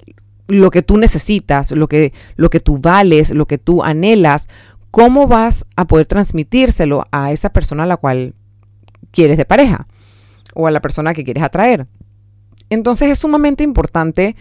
lo 0.46 0.70
que 0.70 0.84
tú 0.84 0.98
necesitas, 0.98 1.72
lo 1.72 1.88
que, 1.88 2.14
lo 2.36 2.52
que 2.52 2.60
tú 2.60 2.78
vales, 2.78 3.32
lo 3.32 3.48
que 3.48 3.58
tú 3.58 3.84
anhelas, 3.84 4.48
¿cómo 4.92 5.28
vas 5.28 5.66
a 5.76 5.86
poder 5.86 6.06
transmitírselo 6.06 7.06
a 7.12 7.32
esa 7.32 7.50
persona 7.52 7.84
a 7.84 7.88
la 7.88 7.98
cual 7.98 8.34
quieres 9.12 9.38
de 9.38 9.46
pareja 9.46 9.88
o 10.54 10.68
a 10.68 10.72
la 10.72 10.82
persona 10.82 11.14
que 11.14 11.24
quieres 11.24 11.44
atraer? 11.44 11.88
Entonces 12.70 13.10
es 13.10 13.20
sumamente 13.20 13.64
importante 13.64 14.36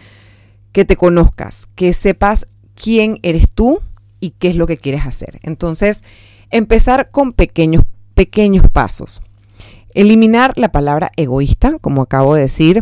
que 0.71 0.85
te 0.85 0.95
conozcas, 0.95 1.67
que 1.75 1.93
sepas 1.93 2.47
quién 2.75 3.19
eres 3.23 3.51
tú 3.51 3.79
y 4.19 4.31
qué 4.31 4.49
es 4.49 4.55
lo 4.55 4.67
que 4.67 4.77
quieres 4.77 5.05
hacer. 5.05 5.39
Entonces, 5.43 6.03
empezar 6.51 7.09
con 7.11 7.33
pequeños, 7.33 7.83
pequeños 8.13 8.67
pasos. 8.71 9.21
Eliminar 9.93 10.53
la 10.57 10.71
palabra 10.71 11.11
egoísta, 11.15 11.77
como 11.79 12.03
acabo 12.03 12.35
de 12.35 12.41
decir, 12.41 12.81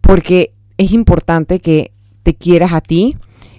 porque 0.00 0.52
es 0.76 0.92
importante 0.92 1.60
que 1.60 1.92
te 2.22 2.34
quieras 2.34 2.72
a 2.72 2.80
ti, 2.80 3.14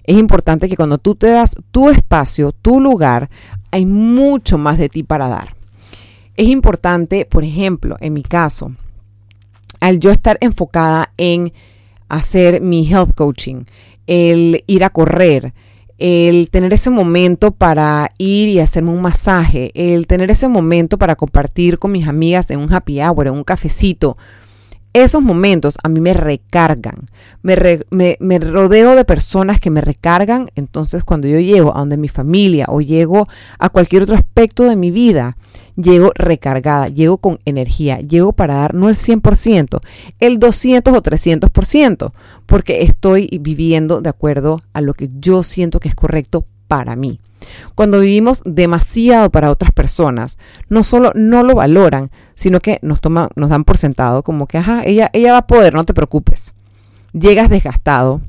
es 0.07 0.17
importante 0.17 0.69
que 0.69 0.75
cuando 0.75 0.97
tú 0.97 1.15
te 1.15 1.27
das 1.27 1.55
tu 1.71 1.89
espacio, 1.89 2.51
tu 2.51 2.79
lugar, 2.79 3.29
hay 3.71 3.85
mucho 3.85 4.57
más 4.57 4.77
de 4.77 4.89
ti 4.89 5.03
para 5.03 5.27
dar. 5.27 5.55
Es 6.35 6.47
importante, 6.47 7.25
por 7.25 7.43
ejemplo, 7.43 7.97
en 7.99 8.13
mi 8.13 8.21
caso, 8.21 8.73
al 9.79 9.99
yo 9.99 10.11
estar 10.11 10.37
enfocada 10.41 11.11
en 11.17 11.53
hacer 12.07 12.61
mi 12.61 12.87
health 12.87 13.13
coaching, 13.15 13.65
el 14.07 14.63
ir 14.67 14.83
a 14.83 14.89
correr, 14.89 15.53
el 15.97 16.49
tener 16.49 16.73
ese 16.73 16.89
momento 16.89 17.51
para 17.51 18.11
ir 18.17 18.49
y 18.49 18.59
hacerme 18.59 18.91
un 18.91 19.01
masaje, 19.01 19.71
el 19.73 20.07
tener 20.07 20.29
ese 20.29 20.47
momento 20.47 20.97
para 20.97 21.15
compartir 21.15 21.79
con 21.79 21.91
mis 21.91 22.07
amigas 22.07 22.51
en 22.51 22.59
un 22.59 22.73
happy 22.73 23.01
hour, 23.01 23.27
en 23.27 23.33
un 23.33 23.43
cafecito, 23.43 24.17
esos 24.95 25.21
momentos 25.21 25.77
a 25.83 25.89
mí 25.89 25.99
me 25.99 26.13
recargan, 26.13 26.95
me, 27.41 28.39
rodeo 28.39 28.95
de 28.95 29.03
personas 29.03 29.59
que 29.59 29.69
me 29.69 29.81
recargan, 29.81 30.49
entonces 30.55 31.03
cuando 31.03 31.27
yo 31.27 31.37
llego 31.37 31.75
a 31.75 31.79
donde 31.79 31.97
mi 31.97 32.07
familia 32.07 32.67
o 32.69 32.79
llego 32.79 33.27
a 33.59 33.67
cualquier 33.67 34.03
otro 34.03 34.15
aspecto 34.15 34.63
de 34.63 34.77
mi 34.77 34.91
vida, 34.91 35.35
llego 35.75 36.11
recargada, 36.15 36.87
llego 36.87 37.17
con 37.17 37.39
energía, 37.43 37.99
llego 37.99 38.31
para 38.31 38.55
dar 38.55 38.73
no 38.73 38.87
el 38.87 38.95
100%, 38.95 39.81
el 40.21 40.39
200 40.39 40.93
o 40.93 41.01
300%, 41.01 42.11
porque 42.45 42.83
estoy 42.83 43.37
viviendo 43.41 43.99
de 43.99 44.07
acuerdo 44.07 44.61
a 44.71 44.79
lo 44.79 44.93
que 44.93 45.09
yo 45.19 45.43
siento 45.43 45.81
que 45.81 45.89
es 45.89 45.95
correcto 45.95 46.45
para 46.67 46.95
mí. 46.95 47.19
Cuando 47.75 47.99
vivimos 47.99 48.41
demasiado 48.45 49.29
para 49.29 49.51
otras 49.51 49.71
personas, 49.71 50.37
no 50.69 50.83
solo 50.83 51.11
no 51.15 51.43
lo 51.43 51.55
valoran, 51.55 52.09
sino 52.33 52.59
que 52.59 52.79
nos, 52.81 53.01
toman, 53.01 53.29
nos 53.35 53.49
dan 53.49 53.63
por 53.63 53.77
sentado 53.77 54.23
como 54.23 54.47
que, 54.47 54.57
ajá, 54.57 54.83
ella, 54.83 55.09
ella 55.13 55.33
va 55.33 55.39
a 55.39 55.47
poder, 55.47 55.73
no 55.73 55.83
te 55.83 55.93
preocupes. 55.93 56.53
Llegas 57.13 57.49
desgastado, 57.49 58.21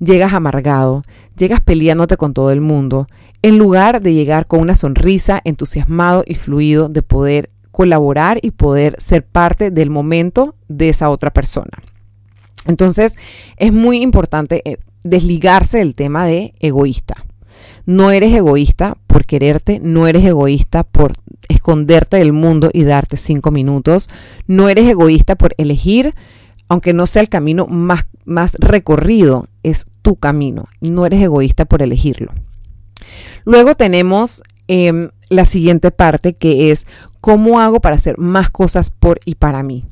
llegas 0.00 0.32
amargado, 0.32 1.02
llegas 1.36 1.60
peleándote 1.60 2.16
con 2.16 2.34
todo 2.34 2.50
el 2.50 2.60
mundo, 2.60 3.06
en 3.42 3.58
lugar 3.58 4.00
de 4.00 4.14
llegar 4.14 4.46
con 4.46 4.60
una 4.60 4.76
sonrisa, 4.76 5.40
entusiasmado 5.44 6.24
y 6.26 6.34
fluido 6.34 6.88
de 6.88 7.02
poder 7.02 7.50
colaborar 7.70 8.38
y 8.40 8.52
poder 8.52 8.96
ser 8.98 9.24
parte 9.24 9.70
del 9.70 9.90
momento 9.90 10.54
de 10.68 10.88
esa 10.88 11.10
otra 11.10 11.32
persona. 11.32 11.82
Entonces, 12.66 13.16
es 13.56 13.72
muy 13.72 14.00
importante 14.00 14.62
eh, 14.64 14.78
desligarse 15.02 15.78
del 15.78 15.94
tema 15.94 16.24
de 16.24 16.54
egoísta. 16.60 17.24
No 17.86 18.10
eres 18.10 18.32
egoísta 18.34 18.96
por 19.06 19.24
quererte, 19.26 19.80
no 19.82 20.06
eres 20.06 20.24
egoísta 20.24 20.84
por 20.84 21.14
esconderte 21.48 22.16
del 22.16 22.32
mundo 22.32 22.70
y 22.72 22.84
darte 22.84 23.16
cinco 23.16 23.50
minutos, 23.50 24.08
no 24.46 24.68
eres 24.68 24.88
egoísta 24.88 25.36
por 25.36 25.54
elegir, 25.58 26.12
aunque 26.68 26.92
no 26.92 27.06
sea 27.06 27.22
el 27.22 27.28
camino 27.28 27.66
más, 27.66 28.06
más 28.24 28.54
recorrido, 28.58 29.48
es 29.62 29.86
tu 30.02 30.16
camino, 30.16 30.64
no 30.80 31.06
eres 31.06 31.22
egoísta 31.22 31.64
por 31.66 31.82
elegirlo. 31.82 32.32
Luego 33.44 33.74
tenemos 33.74 34.42
em, 34.68 35.10
la 35.28 35.44
siguiente 35.44 35.90
parte 35.90 36.34
que 36.34 36.70
es 36.70 36.86
cómo 37.20 37.60
hago 37.60 37.80
para 37.80 37.96
hacer 37.96 38.18
más 38.18 38.50
cosas 38.50 38.90
por 38.90 39.20
y 39.24 39.34
para 39.34 39.62
mí. 39.62 39.84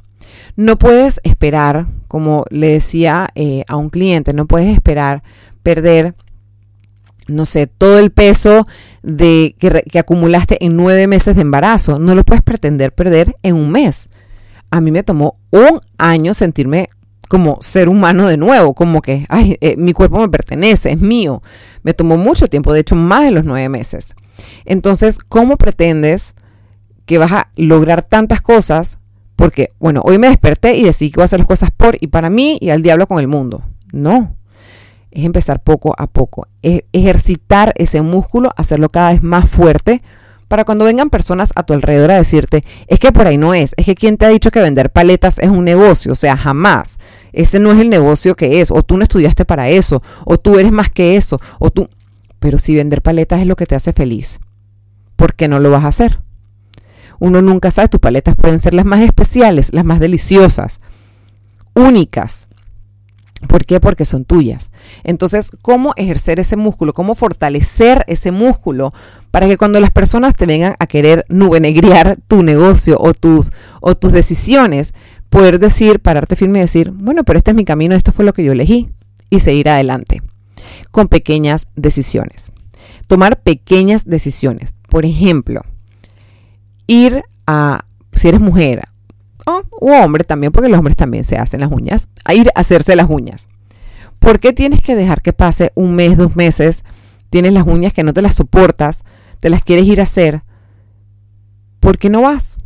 No 0.57 0.79
puedes 0.79 1.21
esperar, 1.25 1.87
como 2.09 2.45
le 2.51 2.69
decía 2.69 3.29
eh, 3.35 3.65
a 3.69 3.77
un 3.77 3.91
cliente, 3.91 4.33
no 4.33 4.47
puedes 4.47 4.73
esperar 4.73 5.23
perder 5.63 6.15
no 7.29 7.45
sé, 7.45 7.67
todo 7.67 7.99
el 7.99 8.11
peso 8.11 8.67
de, 9.03 9.55
que, 9.59 9.99
acumulaste 9.99 10.65
en 10.65 10.77
nueve 10.77 11.07
meses 11.07 11.35
de 11.37 11.43
embarazo. 11.43 11.99
No 11.99 12.15
lo 12.15 12.25
puedes 12.25 12.43
pretender 12.43 12.93
perder 12.93 13.37
en 13.43 13.55
un 13.55 13.71
mes. 13.71 14.11
A 14.71 14.81
mí 14.81 14.91
me 14.91 15.03
tomó 15.03 15.39
un 15.51 15.81
año 15.99 16.35
sentirme 16.35 16.89
como 17.29 17.59
ser 17.63 17.89
humano 17.89 18.29
de 18.29 18.37
nuevo, 18.37 18.75
como 18.75 19.01
que, 19.01 19.25
ay, 19.31 19.57
eh, 19.61 19.77
mi 19.79 19.95
cuerpo 19.95 20.19
me 20.19 20.29
pertenece, 20.29 20.93
es 20.93 21.01
mío. 21.01 21.43
Me 21.83 21.95
tomó 21.95 22.17
mucho 22.19 22.47
tiempo, 22.49 22.73
de 22.73 22.81
hecho, 22.81 22.95
más 22.95 23.23
de 23.23 23.31
los 23.31 23.45
nueve 23.45 23.69
meses. 23.69 24.15
Entonces, 24.65 25.19
¿cómo 25.19 25.57
pretendes 25.57 26.35
que 27.07 27.19
vas 27.19 27.33
a 27.33 27.51
lograr 27.57 28.03
tantas 28.03 28.43
cosas? 28.43 28.99
Porque, 29.35 29.71
bueno, 29.81 30.03
hoy 30.05 30.19
me 30.19 30.29
desperté 30.29 30.77
y 30.77 30.85
decidí 30.85 31.11
que 31.11 31.17
voy 31.17 31.23
a 31.23 31.25
hacer 31.25 31.39
las 31.41 31.49
cosas 31.49 31.71
por 31.75 31.97
y 32.01 32.09
para 32.09 32.29
mí 32.29 32.59
y 32.61 32.71
al 32.71 32.83
diablo 32.83 33.07
con 33.07 33.19
el 33.19 33.29
mundo. 33.29 33.63
No, 33.93 34.37
es 35.13 35.25
empezar 35.25 35.63
poco 35.63 35.95
a 35.99 36.07
poco, 36.07 36.47
es 36.63 36.83
ejercitar 36.93 37.73
ese 37.77 38.03
músculo, 38.03 38.51
hacerlo 38.57 38.89
cada 38.89 39.13
vez 39.13 39.23
más 39.23 39.49
fuerte 39.49 40.01
para 40.49 40.65
cuando 40.65 40.85
vengan 40.85 41.09
personas 41.09 41.51
a 41.55 41.63
tu 41.63 41.73
alrededor 41.73 42.11
a 42.11 42.17
decirte, 42.17 42.63
es 42.87 42.99
que 42.99 43.11
por 43.11 43.27
ahí 43.27 43.39
no 43.39 43.55
es, 43.55 43.73
es 43.79 43.87
que 43.87 43.95
quien 43.95 44.19
te 44.19 44.27
ha 44.27 44.29
dicho 44.29 44.51
que 44.51 44.61
vender 44.61 44.91
paletas 44.91 45.39
es 45.39 45.49
un 45.49 45.65
negocio, 45.65 46.13
o 46.13 46.15
sea, 46.15 46.37
jamás. 46.37 46.99
Ese 47.33 47.59
no 47.59 47.73
es 47.73 47.81
el 47.81 47.89
negocio 47.89 48.35
que 48.35 48.61
es, 48.61 48.71
o 48.71 48.83
tú 48.83 48.99
no 48.99 49.03
estudiaste 49.03 49.47
para 49.47 49.71
eso, 49.71 50.03
o 50.27 50.37
tú 50.37 50.59
eres 50.59 50.71
más 50.71 50.91
que 50.91 51.17
eso, 51.17 51.41
o 51.59 51.71
tú... 51.71 51.89
Pero 52.39 52.59
si 52.59 52.75
vender 52.75 53.01
paletas 53.01 53.41
es 53.41 53.47
lo 53.47 53.57
que 53.57 53.65
te 53.65 53.77
hace 53.77 53.95
feliz, 53.95 54.41
¿por 55.17 55.35
qué 55.35 55.49
no 55.49 55.59
lo 55.59 55.71
vas 55.71 55.85
a 55.85 55.89
hacer? 55.89 56.21
Uno 57.19 57.41
nunca 57.41 57.71
sabe, 57.71 57.89
tus 57.89 58.01
paletas 58.01 58.37
pueden 58.37 58.61
ser 58.61 58.75
las 58.75 58.85
más 58.85 59.01
especiales, 59.01 59.73
las 59.73 59.87
más 59.87 60.01
deliciosas, 60.01 60.81
únicas, 61.75 62.49
¿Por 63.47 63.65
qué? 63.65 63.81
Porque 63.81 64.05
son 64.05 64.25
tuyas. 64.25 64.71
Entonces, 65.05 65.51
¿cómo 65.63 65.93
ejercer 65.97 66.41
ese 66.41 66.57
músculo? 66.57 66.95
¿Cómo 66.95 67.15
fortalecer 67.15 68.05
ese 68.07 68.31
músculo 68.31 68.91
para 69.31 69.47
que 69.47 69.57
cuando 69.57 69.81
las 69.81 69.91
personas 69.91 70.35
te 70.35 70.47
vengan 70.47 70.75
a 70.79 70.87
querer 70.87 71.25
nubenegriar 71.29 72.19
tu 72.29 72.43
negocio 72.43 72.97
o 73.01 73.15
tus, 73.15 73.51
o 73.81 73.95
tus 73.95 74.13
decisiones, 74.13 74.95
poder 75.31 75.59
decir, 75.59 76.01
pararte 76.01 76.37
firme 76.37 76.59
y 76.59 76.63
decir, 76.63 76.91
bueno, 76.91 77.25
pero 77.25 77.39
este 77.39 77.53
es 77.53 77.57
mi 77.57 77.65
camino, 77.65 77.95
esto 77.95 78.13
fue 78.13 78.25
lo 78.25 78.33
que 78.33 78.45
yo 78.45 78.53
elegí 78.53 78.87
y 79.31 79.41
seguir 79.41 79.69
adelante 79.69 80.21
con 80.91 81.09
pequeñas 81.09 81.69
decisiones. 81.75 82.53
Tomar 83.07 83.41
pequeñas 83.41 84.05
decisiones. 84.05 84.75
Por 84.89 85.05
ejemplo, 85.05 85.63
ir 86.87 87.23
a, 87.47 87.85
si 88.13 88.29
eres 88.29 88.41
mujer, 88.41 88.83
o 89.47 89.93
hombre 89.93 90.25
también, 90.25 90.53
porque 90.53 90.69
los 90.69 90.79
hombres 90.79 90.97
también 90.97 91.25
se 91.25 91.37
hacen 91.37 91.61
las 91.61 91.73
uñas, 91.73 92.11
a 92.25 92.35
ir 92.35 92.51
a 92.55 92.61
hacerse 92.61 92.95
las 92.95 93.11
uñas. 93.11 93.49
¿Por 94.23 94.39
qué 94.39 94.53
tienes 94.53 94.81
que 94.81 94.95
dejar 94.95 95.21
que 95.21 95.33
pase 95.33 95.73
un 95.75 95.97
mes, 95.97 96.17
dos 96.17 96.37
meses? 96.37 96.85
Tienes 97.29 97.53
las 97.53 97.67
uñas 97.67 97.93
que 97.93 98.05
no 98.05 98.13
te 98.13 98.23
las 98.23 98.37
soportas, 98.37 99.03
te 99.41 99.51
las 99.51 99.65
quieres 99.65 99.85
ir 99.87 99.99
a 99.99 100.05
hacer. 100.05 100.43
¿Por 101.81 101.99
qué 101.99 102.09
no 102.09 102.23
vas? 102.23 102.59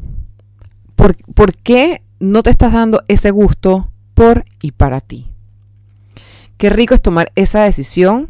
¿Por, 0.97 1.17
¿Por 1.33 1.55
qué 1.55 2.03
no 2.21 2.43
te 2.43 2.51
estás 2.51 2.75
dando 2.75 3.03
ese 3.09 3.31
gusto 3.31 3.91
por 4.13 4.45
y 4.61 4.73
para 4.73 5.01
ti? 5.01 5.33
Qué 6.59 6.69
rico 6.69 6.95
es 6.95 7.01
tomar 7.01 7.33
esa 7.37 7.65
decisión 7.65 8.29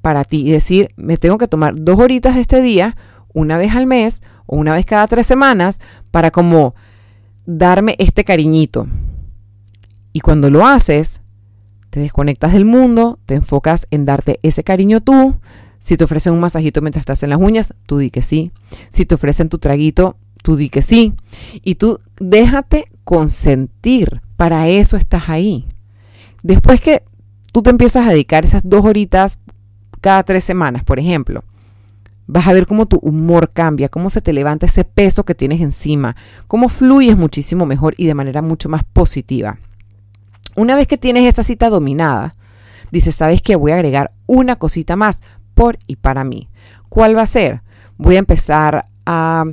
para 0.00 0.24
ti 0.24 0.48
y 0.48 0.50
decir, 0.50 0.88
me 0.96 1.18
tengo 1.18 1.36
que 1.36 1.48
tomar 1.48 1.74
dos 1.76 2.00
horitas 2.00 2.36
de 2.36 2.40
este 2.40 2.62
día, 2.62 2.94
una 3.34 3.58
vez 3.58 3.74
al 3.74 3.84
mes 3.84 4.22
o 4.46 4.56
una 4.56 4.72
vez 4.72 4.86
cada 4.86 5.06
tres 5.08 5.26
semanas, 5.26 5.78
para 6.10 6.30
como 6.30 6.74
darme 7.44 7.96
este 7.98 8.24
cariñito. 8.24 8.86
Y 10.14 10.20
cuando 10.20 10.48
lo 10.48 10.66
haces, 10.66 11.20
te 11.96 12.00
desconectas 12.00 12.52
del 12.52 12.66
mundo, 12.66 13.18
te 13.24 13.32
enfocas 13.32 13.86
en 13.90 14.04
darte 14.04 14.38
ese 14.42 14.62
cariño 14.62 15.00
tú. 15.00 15.34
Si 15.80 15.96
te 15.96 16.04
ofrecen 16.04 16.34
un 16.34 16.40
masajito 16.40 16.82
mientras 16.82 17.00
estás 17.00 17.22
en 17.22 17.30
las 17.30 17.40
uñas, 17.40 17.72
tú 17.86 17.96
di 17.96 18.10
que 18.10 18.20
sí. 18.20 18.52
Si 18.92 19.06
te 19.06 19.14
ofrecen 19.14 19.48
tu 19.48 19.56
traguito, 19.56 20.14
tú 20.42 20.56
di 20.56 20.68
que 20.68 20.82
sí. 20.82 21.14
Y 21.62 21.76
tú 21.76 21.98
déjate 22.20 22.84
consentir. 23.02 24.20
Para 24.36 24.68
eso 24.68 24.98
estás 24.98 25.30
ahí. 25.30 25.64
Después 26.42 26.82
que 26.82 27.02
tú 27.50 27.62
te 27.62 27.70
empiezas 27.70 28.06
a 28.06 28.10
dedicar 28.10 28.44
esas 28.44 28.60
dos 28.62 28.84
horitas 28.84 29.38
cada 30.02 30.22
tres 30.22 30.44
semanas, 30.44 30.84
por 30.84 30.98
ejemplo, 30.98 31.44
Vas 32.28 32.48
a 32.48 32.52
ver 32.52 32.66
cómo 32.66 32.86
tu 32.86 32.98
humor 32.98 33.52
cambia, 33.52 33.88
cómo 33.88 34.10
se 34.10 34.20
te 34.20 34.32
levanta 34.32 34.66
ese 34.66 34.82
peso 34.82 35.24
que 35.24 35.36
tienes 35.36 35.60
encima, 35.60 36.16
cómo 36.48 36.68
fluyes 36.68 37.16
muchísimo 37.16 37.66
mejor 37.66 37.94
y 37.96 38.06
de 38.06 38.14
manera 38.14 38.42
mucho 38.42 38.68
más 38.68 38.82
positiva. 38.82 39.60
Una 40.56 40.74
vez 40.74 40.88
que 40.88 40.98
tienes 40.98 41.24
esa 41.24 41.42
cita 41.42 41.68
dominada, 41.68 42.34
dices, 42.90 43.14
¿sabes 43.14 43.42
qué? 43.42 43.56
Voy 43.56 43.72
a 43.72 43.74
agregar 43.74 44.10
una 44.26 44.56
cosita 44.56 44.96
más 44.96 45.22
por 45.54 45.78
y 45.86 45.96
para 45.96 46.24
mí. 46.24 46.48
¿Cuál 46.88 47.16
va 47.16 47.22
a 47.22 47.26
ser? 47.26 47.62
Voy 47.98 48.16
a 48.16 48.20
empezar 48.20 48.86
a 49.04 49.44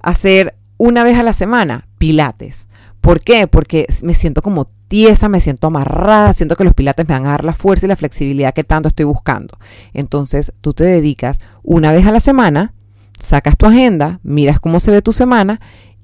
hacer 0.00 0.54
una 0.78 1.04
vez 1.04 1.16
a 1.16 1.22
la 1.22 1.32
semana 1.32 1.86
pilates. 1.98 2.66
¿Por 3.00 3.20
qué? 3.20 3.46
Porque 3.46 3.86
me 4.02 4.14
siento 4.14 4.42
como 4.42 4.66
tiesa, 4.88 5.28
me 5.28 5.40
siento 5.40 5.68
amarrada, 5.68 6.32
siento 6.32 6.56
que 6.56 6.64
los 6.64 6.74
pilates 6.74 7.08
me 7.08 7.14
van 7.14 7.26
a 7.26 7.30
dar 7.30 7.44
la 7.44 7.54
fuerza 7.54 7.86
y 7.86 7.88
la 7.88 7.96
flexibilidad 7.96 8.52
que 8.52 8.64
tanto 8.64 8.88
estoy 8.88 9.06
buscando. 9.06 9.56
Entonces 9.94 10.52
tú 10.60 10.74
te 10.74 10.84
dedicas 10.84 11.40
una 11.62 11.92
vez 11.92 12.04
a 12.06 12.12
la 12.12 12.20
semana, 12.20 12.74
sacas 13.20 13.56
tu 13.56 13.66
agenda, 13.66 14.20
miras 14.22 14.60
cómo 14.60 14.80
se 14.80 14.90
ve 14.90 15.02
tu 15.02 15.12
semana 15.12 15.60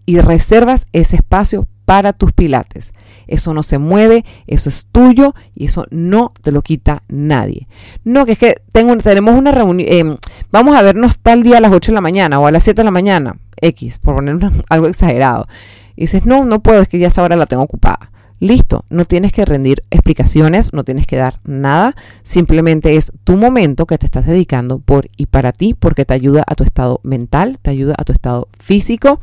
y 0.07 0.21
reservas 0.21 0.87
ese 0.93 1.17
espacio 1.17 1.67
para 1.89 2.13
tus 2.13 2.33
pilates. 2.33 2.93
Eso 3.27 3.55
no 3.55 3.63
se 3.63 3.79
mueve, 3.79 4.23
eso 4.47 4.69
es 4.69 4.87
tuyo 4.93 5.35
y 5.55 5.65
eso 5.65 5.87
no 5.89 6.35
te 6.43 6.53
lo 6.53 6.61
quita 6.61 7.03
nadie. 7.09 7.67
No, 8.05 8.27
que 8.27 8.33
es 8.33 8.39
que 8.39 8.57
tengo, 8.73 8.95
tenemos 8.99 9.39
una 9.39 9.53
reunión, 9.53 9.89
eh, 9.91 10.19
vamos 10.53 10.77
a 10.77 10.83
vernos 10.83 11.17
tal 11.19 11.43
día 11.43 11.57
a 11.57 11.61
las 11.63 11.73
8 11.73 11.93
de 11.93 11.95
la 11.95 12.03
mañana 12.03 12.41
o 12.41 12.47
a 12.47 12.51
las 12.51 12.65
7 12.65 12.83
de 12.83 12.85
la 12.85 12.91
mañana, 12.91 13.39
X, 13.63 14.01
por 14.01 14.17
poner 14.17 14.39
algo 14.69 14.87
exagerado. 14.87 15.49
Y 15.97 16.03
dices, 16.03 16.27
no, 16.27 16.45
no 16.45 16.61
puedo, 16.61 16.83
es 16.83 16.89
que 16.89 16.99
ya 16.99 17.07
esa 17.07 17.23
hora 17.23 17.37
la 17.37 17.47
tengo 17.47 17.63
ocupada. 17.63 18.11
Listo, 18.39 18.85
no 18.91 19.07
tienes 19.07 19.33
que 19.33 19.47
rendir 19.47 19.83
explicaciones, 19.91 20.75
no 20.75 20.85
tienes 20.85 21.07
que 21.07 21.17
dar 21.17 21.37
nada, 21.45 21.97
simplemente 22.23 22.97
es 22.97 23.13
tu 23.25 23.39
momento 23.39 23.87
que 23.87 23.97
te 23.97 24.05
estás 24.05 24.27
dedicando 24.27 24.79
por 24.79 25.09
y 25.17 25.25
para 25.25 25.53
ti, 25.53 25.73
porque 25.73 26.05
te 26.05 26.13
ayuda 26.13 26.45
a 26.47 26.55
tu 26.55 26.65
estado 26.65 27.01
mental, 27.03 27.59
te 27.63 27.71
ayuda 27.71 27.95
a 27.97 28.05
tu 28.05 28.13
estado 28.13 28.49
físico 28.59 29.23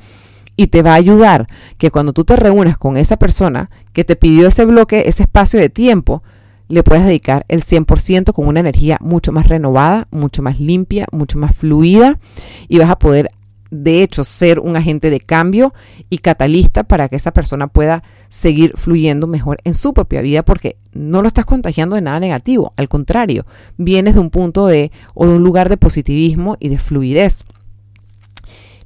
y 0.55 0.67
te 0.67 0.81
va 0.81 0.91
a 0.93 0.95
ayudar 0.95 1.47
que 1.77 1.91
cuando 1.91 2.13
tú 2.13 2.23
te 2.23 2.35
reúnas 2.35 2.77
con 2.77 2.97
esa 2.97 3.17
persona 3.17 3.69
que 3.93 4.03
te 4.03 4.15
pidió 4.15 4.47
ese 4.47 4.65
bloque, 4.65 5.03
ese 5.07 5.23
espacio 5.23 5.59
de 5.59 5.69
tiempo, 5.69 6.23
le 6.67 6.83
puedes 6.83 7.05
dedicar 7.05 7.45
el 7.47 7.63
100% 7.63 8.33
con 8.33 8.47
una 8.47 8.59
energía 8.59 8.97
mucho 9.01 9.31
más 9.31 9.47
renovada, 9.47 10.07
mucho 10.11 10.41
más 10.41 10.59
limpia, 10.59 11.07
mucho 11.11 11.37
más 11.37 11.55
fluida 11.55 12.17
y 12.67 12.79
vas 12.79 12.89
a 12.89 12.99
poder 12.99 13.29
de 13.71 14.03
hecho 14.03 14.23
ser 14.23 14.59
un 14.59 14.75
agente 14.75 15.09
de 15.09 15.19
cambio 15.19 15.71
y 16.09 16.19
catalista 16.19 16.83
para 16.83 17.09
que 17.09 17.15
esa 17.15 17.31
persona 17.31 17.67
pueda 17.67 18.03
seguir 18.29 18.73
fluyendo 18.75 19.27
mejor 19.27 19.57
en 19.63 19.73
su 19.73 19.93
propia 19.93 20.21
vida 20.21 20.43
porque 20.43 20.77
no 20.93 21.21
lo 21.21 21.27
estás 21.27 21.45
contagiando 21.45 21.95
de 21.95 22.01
nada 22.01 22.19
negativo, 22.19 22.73
al 22.77 22.87
contrario, 22.87 23.45
vienes 23.77 24.15
de 24.15 24.21
un 24.21 24.29
punto 24.29 24.67
de 24.67 24.91
o 25.13 25.27
de 25.27 25.35
un 25.35 25.43
lugar 25.43 25.69
de 25.69 25.77
positivismo 25.77 26.57
y 26.59 26.69
de 26.69 26.79
fluidez. 26.79 27.45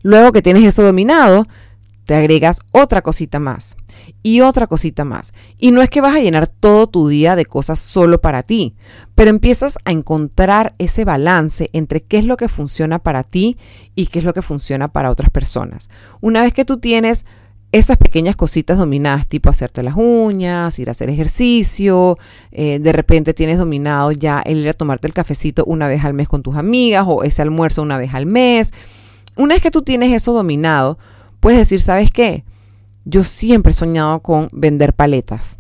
Luego 0.01 0.31
que 0.31 0.41
tienes 0.41 0.63
eso 0.63 0.83
dominado, 0.83 1.45
te 2.05 2.15
agregas 2.15 2.61
otra 2.71 3.03
cosita 3.03 3.37
más 3.37 3.77
y 4.23 4.41
otra 4.41 4.65
cosita 4.65 5.05
más. 5.05 5.31
Y 5.57 5.69
no 5.69 5.81
es 5.81 5.91
que 5.91 6.01
vas 6.01 6.15
a 6.15 6.19
llenar 6.19 6.47
todo 6.47 6.87
tu 6.87 7.07
día 7.07 7.35
de 7.35 7.45
cosas 7.45 7.77
solo 7.79 8.19
para 8.19 8.41
ti, 8.41 8.75
pero 9.13 9.29
empiezas 9.29 9.77
a 9.85 9.91
encontrar 9.91 10.73
ese 10.79 11.05
balance 11.05 11.69
entre 11.71 12.01
qué 12.01 12.17
es 12.17 12.25
lo 12.25 12.35
que 12.35 12.47
funciona 12.47 12.99
para 12.99 13.23
ti 13.23 13.57
y 13.93 14.07
qué 14.07 14.19
es 14.19 14.25
lo 14.25 14.33
que 14.33 14.41
funciona 14.41 14.87
para 14.87 15.11
otras 15.11 15.29
personas. 15.29 15.89
Una 16.19 16.41
vez 16.41 16.53
que 16.53 16.65
tú 16.65 16.79
tienes 16.79 17.25
esas 17.71 17.97
pequeñas 17.97 18.35
cositas 18.35 18.79
dominadas, 18.79 19.27
tipo 19.27 19.49
hacerte 19.49 19.83
las 19.83 19.93
uñas, 19.95 20.79
ir 20.79 20.87
a 20.87 20.91
hacer 20.91 21.09
ejercicio, 21.09 22.17
eh, 22.51 22.79
de 22.81 22.91
repente 22.91 23.35
tienes 23.35 23.59
dominado 23.59 24.11
ya 24.11 24.41
el 24.43 24.57
ir 24.57 24.69
a 24.69 24.73
tomarte 24.73 25.05
el 25.05 25.13
cafecito 25.13 25.63
una 25.65 25.87
vez 25.87 26.03
al 26.03 26.15
mes 26.15 26.27
con 26.27 26.41
tus 26.41 26.55
amigas 26.55 27.05
o 27.07 27.23
ese 27.23 27.43
almuerzo 27.43 27.83
una 27.83 27.97
vez 27.99 28.15
al 28.15 28.25
mes. 28.25 28.73
Una 29.39 29.55
vez 29.55 29.63
que 29.63 29.71
tú 29.71 29.81
tienes 29.81 30.13
eso 30.13 30.33
dominado, 30.33 30.99
Puedes 31.39 31.59
decir, 31.59 31.79
¿sabes 31.79 32.11
qué? 32.11 32.43
Yo 33.05 33.23
siempre 33.23 33.71
he 33.71 33.73
soñado 33.73 34.19
con 34.19 34.49
vender 34.51 34.93
paletas, 34.93 35.57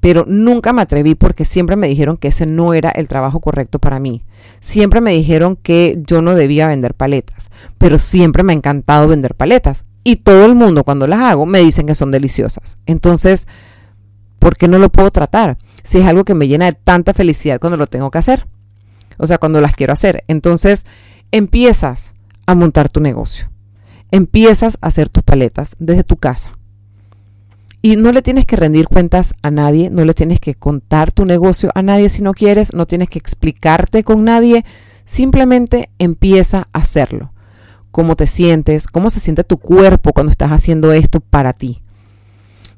pero 0.00 0.24
nunca 0.26 0.72
me 0.72 0.82
atreví 0.82 1.14
porque 1.14 1.44
siempre 1.44 1.76
me 1.76 1.86
dijeron 1.86 2.16
que 2.16 2.28
ese 2.28 2.44
no 2.44 2.74
era 2.74 2.90
el 2.90 3.06
trabajo 3.06 3.40
correcto 3.40 3.78
para 3.78 4.00
mí. 4.00 4.22
Siempre 4.58 5.00
me 5.00 5.12
dijeron 5.12 5.56
que 5.56 6.02
yo 6.06 6.22
no 6.22 6.34
debía 6.34 6.68
vender 6.68 6.94
paletas, 6.94 7.50
pero 7.78 7.98
siempre 7.98 8.42
me 8.42 8.52
ha 8.52 8.56
encantado 8.56 9.06
vender 9.06 9.34
paletas. 9.34 9.84
Y 10.02 10.16
todo 10.16 10.44
el 10.46 10.54
mundo 10.54 10.82
cuando 10.82 11.06
las 11.06 11.20
hago 11.20 11.46
me 11.46 11.60
dicen 11.60 11.86
que 11.86 11.94
son 11.94 12.10
deliciosas. 12.10 12.76
Entonces, 12.86 13.46
¿por 14.38 14.56
qué 14.56 14.66
no 14.66 14.78
lo 14.78 14.90
puedo 14.90 15.10
tratar? 15.10 15.56
Si 15.82 15.98
es 15.98 16.06
algo 16.06 16.24
que 16.24 16.34
me 16.34 16.48
llena 16.48 16.64
de 16.66 16.72
tanta 16.72 17.14
felicidad 17.14 17.60
cuando 17.60 17.76
lo 17.76 17.86
tengo 17.86 18.10
que 18.10 18.18
hacer. 18.18 18.46
O 19.18 19.26
sea, 19.26 19.38
cuando 19.38 19.60
las 19.60 19.76
quiero 19.76 19.92
hacer. 19.92 20.24
Entonces, 20.26 20.86
empiezas 21.30 22.14
a 22.50 22.54
montar 22.54 22.88
tu 22.88 23.00
negocio 23.00 23.50
empiezas 24.10 24.78
a 24.80 24.88
hacer 24.88 25.08
tus 25.08 25.22
paletas 25.22 25.76
desde 25.78 26.04
tu 26.04 26.16
casa. 26.16 26.52
Y 27.82 27.96
no 27.96 28.12
le 28.12 28.20
tienes 28.20 28.44
que 28.44 28.56
rendir 28.56 28.88
cuentas 28.88 29.32
a 29.42 29.50
nadie, 29.50 29.88
no 29.88 30.04
le 30.04 30.12
tienes 30.12 30.38
que 30.38 30.54
contar 30.54 31.12
tu 31.12 31.24
negocio 31.24 31.70
a 31.74 31.80
nadie 31.80 32.10
si 32.10 32.22
no 32.22 32.34
quieres, 32.34 32.74
no 32.74 32.86
tienes 32.86 33.08
que 33.08 33.18
explicarte 33.18 34.04
con 34.04 34.24
nadie, 34.24 34.66
simplemente 35.04 35.88
empieza 35.98 36.68
a 36.72 36.78
hacerlo. 36.78 37.32
Cómo 37.90 38.16
te 38.16 38.26
sientes, 38.26 38.86
cómo 38.86 39.08
se 39.08 39.18
siente 39.18 39.44
tu 39.44 39.56
cuerpo 39.56 40.12
cuando 40.12 40.30
estás 40.30 40.52
haciendo 40.52 40.92
esto 40.92 41.20
para 41.20 41.54
ti. 41.54 41.82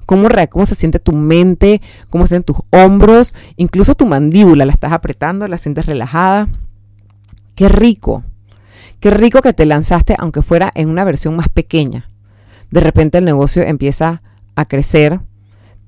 Cómo, 0.06 0.28
cómo 0.50 0.66
se 0.66 0.74
siente 0.74 1.00
tu 1.00 1.12
mente, 1.12 1.80
cómo 2.08 2.24
se 2.24 2.30
sienten 2.30 2.54
tus 2.54 2.64
hombros, 2.70 3.34
incluso 3.56 3.94
tu 3.94 4.06
mandíbula, 4.06 4.64
la 4.64 4.72
estás 4.72 4.92
apretando, 4.92 5.48
la 5.48 5.58
sientes 5.58 5.86
relajada. 5.86 6.48
Qué 7.56 7.68
rico. 7.68 8.22
Qué 9.02 9.10
rico 9.10 9.42
que 9.42 9.52
te 9.52 9.66
lanzaste, 9.66 10.14
aunque 10.16 10.42
fuera 10.42 10.70
en 10.76 10.88
una 10.88 11.02
versión 11.02 11.34
más 11.34 11.48
pequeña. 11.48 12.04
De 12.70 12.80
repente 12.80 13.18
el 13.18 13.24
negocio 13.24 13.64
empieza 13.64 14.22
a 14.54 14.64
crecer. 14.64 15.18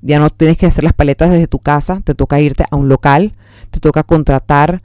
Ya 0.02 0.18
no 0.18 0.30
tienes 0.30 0.56
que 0.56 0.66
hacer 0.66 0.82
las 0.82 0.94
paletas 0.94 1.30
desde 1.30 1.46
tu 1.46 1.60
casa, 1.60 2.00
te 2.02 2.16
toca 2.16 2.40
irte 2.40 2.64
a 2.68 2.74
un 2.74 2.88
local, 2.88 3.34
te 3.70 3.78
toca 3.78 4.02
contratar 4.02 4.82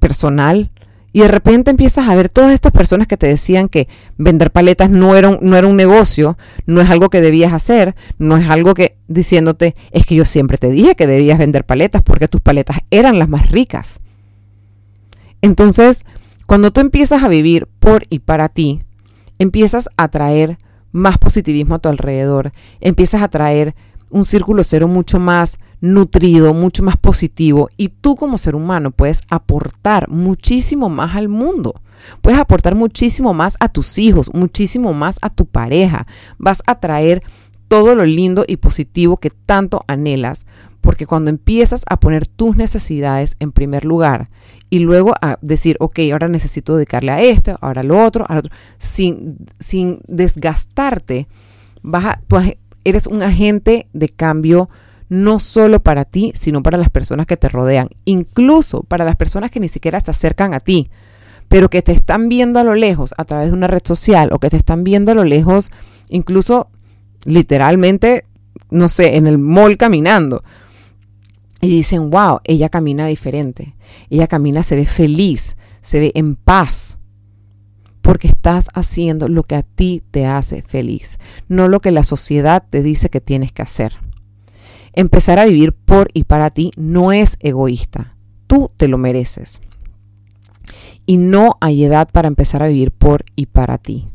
personal. 0.00 0.72
Y 1.12 1.20
de 1.20 1.28
repente 1.28 1.70
empiezas 1.70 2.08
a 2.08 2.16
ver 2.16 2.28
todas 2.28 2.52
estas 2.52 2.72
personas 2.72 3.06
que 3.06 3.16
te 3.16 3.28
decían 3.28 3.68
que 3.68 3.86
vender 4.16 4.50
paletas 4.50 4.90
no 4.90 5.14
era, 5.14 5.28
un, 5.28 5.38
no 5.40 5.56
era 5.56 5.68
un 5.68 5.76
negocio, 5.76 6.36
no 6.66 6.80
es 6.80 6.90
algo 6.90 7.10
que 7.10 7.20
debías 7.20 7.52
hacer, 7.52 7.94
no 8.18 8.38
es 8.38 8.50
algo 8.50 8.74
que 8.74 8.96
diciéndote, 9.06 9.76
es 9.92 10.04
que 10.04 10.16
yo 10.16 10.24
siempre 10.24 10.58
te 10.58 10.68
dije 10.68 10.96
que 10.96 11.06
debías 11.06 11.38
vender 11.38 11.62
paletas 11.62 12.02
porque 12.02 12.26
tus 12.26 12.40
paletas 12.40 12.78
eran 12.90 13.20
las 13.20 13.28
más 13.28 13.52
ricas. 13.52 14.00
Entonces, 15.42 16.04
cuando 16.52 16.70
tú 16.70 16.82
empiezas 16.82 17.22
a 17.22 17.28
vivir 17.28 17.66
por 17.80 18.04
y 18.10 18.18
para 18.18 18.50
ti, 18.50 18.82
empiezas 19.38 19.88
a 19.96 20.08
traer 20.08 20.58
más 20.90 21.16
positivismo 21.16 21.76
a 21.76 21.78
tu 21.78 21.88
alrededor, 21.88 22.52
empiezas 22.82 23.22
a 23.22 23.28
traer 23.28 23.74
un 24.10 24.26
círculo 24.26 24.62
cero 24.62 24.86
mucho 24.86 25.18
más 25.18 25.58
nutrido, 25.80 26.52
mucho 26.52 26.82
más 26.82 26.98
positivo 26.98 27.70
y 27.78 27.88
tú 27.88 28.16
como 28.16 28.36
ser 28.36 28.54
humano 28.54 28.90
puedes 28.90 29.22
aportar 29.30 30.10
muchísimo 30.10 30.90
más 30.90 31.16
al 31.16 31.30
mundo. 31.30 31.80
Puedes 32.20 32.38
aportar 32.38 32.74
muchísimo 32.74 33.32
más 33.32 33.56
a 33.58 33.70
tus 33.70 33.96
hijos, 33.96 34.30
muchísimo 34.34 34.92
más 34.92 35.20
a 35.22 35.30
tu 35.30 35.46
pareja. 35.46 36.06
Vas 36.36 36.62
a 36.66 36.80
traer 36.80 37.22
todo 37.68 37.94
lo 37.94 38.04
lindo 38.04 38.44
y 38.46 38.58
positivo 38.58 39.16
que 39.16 39.30
tanto 39.30 39.86
anhelas, 39.88 40.44
porque 40.82 41.06
cuando 41.06 41.30
empiezas 41.30 41.82
a 41.88 41.98
poner 41.98 42.26
tus 42.26 42.58
necesidades 42.58 43.36
en 43.40 43.52
primer 43.52 43.86
lugar 43.86 44.28
y 44.72 44.78
luego 44.78 45.12
a 45.20 45.38
decir, 45.42 45.76
ok, 45.80 45.98
ahora 46.12 46.28
necesito 46.28 46.74
dedicarle 46.74 47.12
a 47.12 47.20
esto, 47.20 47.58
ahora 47.60 47.82
a 47.82 47.84
lo 47.84 48.02
otro, 48.02 48.24
al 48.26 48.38
otro, 48.38 48.56
sin, 48.78 49.36
sin 49.58 50.00
desgastarte, 50.08 51.28
vas 51.82 52.16
tú 52.26 52.38
eres 52.82 53.06
un 53.06 53.22
agente 53.22 53.86
de 53.92 54.08
cambio 54.08 54.70
no 55.10 55.40
solo 55.40 55.82
para 55.82 56.06
ti, 56.06 56.32
sino 56.34 56.62
para 56.62 56.78
las 56.78 56.88
personas 56.88 57.26
que 57.26 57.36
te 57.36 57.50
rodean, 57.50 57.90
incluso 58.06 58.82
para 58.84 59.04
las 59.04 59.16
personas 59.16 59.50
que 59.50 59.60
ni 59.60 59.68
siquiera 59.68 60.00
se 60.00 60.10
acercan 60.10 60.54
a 60.54 60.60
ti, 60.60 60.88
pero 61.48 61.68
que 61.68 61.82
te 61.82 61.92
están 61.92 62.30
viendo 62.30 62.58
a 62.58 62.64
lo 62.64 62.74
lejos 62.74 63.12
a 63.18 63.26
través 63.26 63.48
de 63.48 63.52
una 63.58 63.66
red 63.66 63.82
social 63.84 64.30
o 64.32 64.38
que 64.38 64.48
te 64.48 64.56
están 64.56 64.84
viendo 64.84 65.12
a 65.12 65.14
lo 65.14 65.24
lejos, 65.24 65.70
incluso 66.08 66.68
literalmente, 67.26 68.24
no 68.70 68.88
sé, 68.88 69.16
en 69.16 69.26
el 69.26 69.36
mall 69.36 69.76
caminando 69.76 70.40
y 71.62 71.68
dicen, 71.68 72.10
wow, 72.10 72.40
ella 72.42 72.68
camina 72.68 73.06
diferente. 73.06 73.76
Ella 74.10 74.26
camina, 74.26 74.64
se 74.64 74.74
ve 74.74 74.84
feliz, 74.84 75.56
se 75.80 76.00
ve 76.00 76.12
en 76.16 76.34
paz. 76.34 76.98
Porque 78.02 78.26
estás 78.26 78.68
haciendo 78.74 79.28
lo 79.28 79.44
que 79.44 79.54
a 79.54 79.62
ti 79.62 80.02
te 80.10 80.26
hace 80.26 80.62
feliz, 80.62 81.20
no 81.48 81.68
lo 81.68 81.78
que 81.78 81.92
la 81.92 82.02
sociedad 82.02 82.64
te 82.68 82.82
dice 82.82 83.10
que 83.10 83.20
tienes 83.20 83.52
que 83.52 83.62
hacer. 83.62 83.94
Empezar 84.92 85.38
a 85.38 85.44
vivir 85.44 85.72
por 85.72 86.08
y 86.12 86.24
para 86.24 86.50
ti 86.50 86.72
no 86.76 87.12
es 87.12 87.38
egoísta. 87.38 88.16
Tú 88.48 88.72
te 88.76 88.88
lo 88.88 88.98
mereces. 88.98 89.60
Y 91.06 91.16
no 91.16 91.58
hay 91.60 91.84
edad 91.84 92.08
para 92.10 92.26
empezar 92.26 92.64
a 92.64 92.66
vivir 92.66 92.90
por 92.90 93.24
y 93.36 93.46
para 93.46 93.78
ti. 93.78 94.08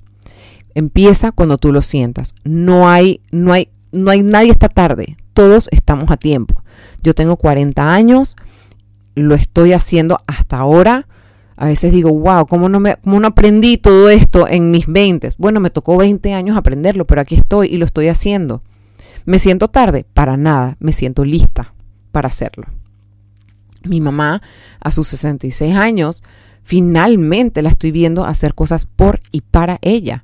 Empieza 0.75 1.31
cuando 1.31 1.57
tú 1.57 1.71
lo 1.71 1.81
sientas. 1.81 2.35
No 2.43 2.89
hay, 2.89 3.21
no 3.31 3.53
hay, 3.53 3.69
no 3.97 4.11
hay 4.11 4.21
nadie 4.21 4.51
está 4.51 4.69
tarde. 4.69 5.17
Todos 5.33 5.69
estamos 5.71 6.09
a 6.11 6.17
tiempo. 6.17 6.63
Yo 7.03 7.13
tengo 7.13 7.37
40 7.37 7.93
años, 7.93 8.35
lo 9.15 9.35
estoy 9.35 9.73
haciendo 9.73 10.17
hasta 10.27 10.57
ahora. 10.57 11.07
A 11.55 11.65
veces 11.65 11.91
digo, 11.91 12.11
wow, 12.11 12.45
¿cómo 12.45 12.69
no, 12.69 12.79
me, 12.79 12.97
cómo 12.97 13.19
no 13.19 13.27
aprendí 13.27 13.77
todo 13.77 14.09
esto 14.09 14.47
en 14.47 14.71
mis 14.71 14.87
20? 14.87 15.29
Bueno, 15.37 15.59
me 15.59 15.69
tocó 15.69 15.97
20 15.97 16.33
años 16.33 16.55
aprenderlo, 16.55 17.05
pero 17.05 17.21
aquí 17.21 17.35
estoy 17.35 17.67
y 17.67 17.77
lo 17.77 17.85
estoy 17.85 18.07
haciendo. 18.07 18.61
¿Me 19.25 19.39
siento 19.39 19.67
tarde? 19.67 20.05
Para 20.13 20.37
nada, 20.37 20.77
me 20.79 20.93
siento 20.93 21.25
lista 21.25 21.73
para 22.11 22.27
hacerlo. 22.27 22.65
Mi 23.83 24.01
mamá, 24.01 24.41
a 24.79 24.91
sus 24.91 25.07
66 25.09 25.75
años, 25.75 26.23
finalmente 26.63 27.61
la 27.61 27.69
estoy 27.69 27.91
viendo 27.91 28.25
hacer 28.25 28.53
cosas 28.53 28.85
por 28.85 29.19
y 29.31 29.41
para 29.41 29.79
ella. 29.81 30.23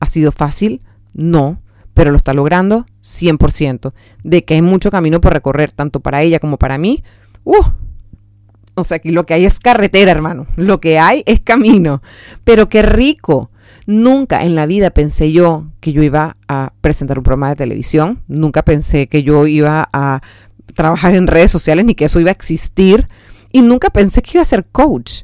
¿Ha 0.00 0.06
sido 0.06 0.32
fácil? 0.32 0.82
No, 1.14 1.58
pero 1.94 2.10
lo 2.10 2.16
está 2.16 2.34
logrando 2.34 2.86
100%. 3.02 3.92
De 4.22 4.44
que 4.44 4.54
hay 4.54 4.62
mucho 4.62 4.90
camino 4.90 5.20
por 5.20 5.32
recorrer, 5.32 5.72
tanto 5.72 6.00
para 6.00 6.22
ella 6.22 6.40
como 6.40 6.58
para 6.58 6.76
mí. 6.76 7.02
¡Uh! 7.44 7.64
O 8.74 8.82
sea, 8.82 8.98
que 8.98 9.12
lo 9.12 9.24
que 9.24 9.34
hay 9.34 9.44
es 9.44 9.60
carretera, 9.60 10.10
hermano. 10.10 10.46
Lo 10.56 10.80
que 10.80 10.98
hay 10.98 11.22
es 11.26 11.40
camino. 11.40 12.02
Pero 12.42 12.68
qué 12.68 12.82
rico. 12.82 13.50
Nunca 13.86 14.42
en 14.44 14.54
la 14.54 14.66
vida 14.66 14.90
pensé 14.90 15.30
yo 15.30 15.66
que 15.80 15.92
yo 15.92 16.02
iba 16.02 16.36
a 16.48 16.72
presentar 16.80 17.18
un 17.18 17.24
programa 17.24 17.50
de 17.50 17.56
televisión. 17.56 18.22
Nunca 18.26 18.62
pensé 18.62 19.06
que 19.06 19.22
yo 19.22 19.46
iba 19.46 19.88
a 19.92 20.22
trabajar 20.74 21.14
en 21.14 21.28
redes 21.28 21.52
sociales 21.52 21.84
ni 21.84 21.94
que 21.94 22.06
eso 22.06 22.18
iba 22.18 22.30
a 22.30 22.32
existir. 22.32 23.06
Y 23.52 23.62
nunca 23.62 23.90
pensé 23.90 24.22
que 24.22 24.32
iba 24.34 24.42
a 24.42 24.46
ser 24.46 24.64
coach. 24.64 25.22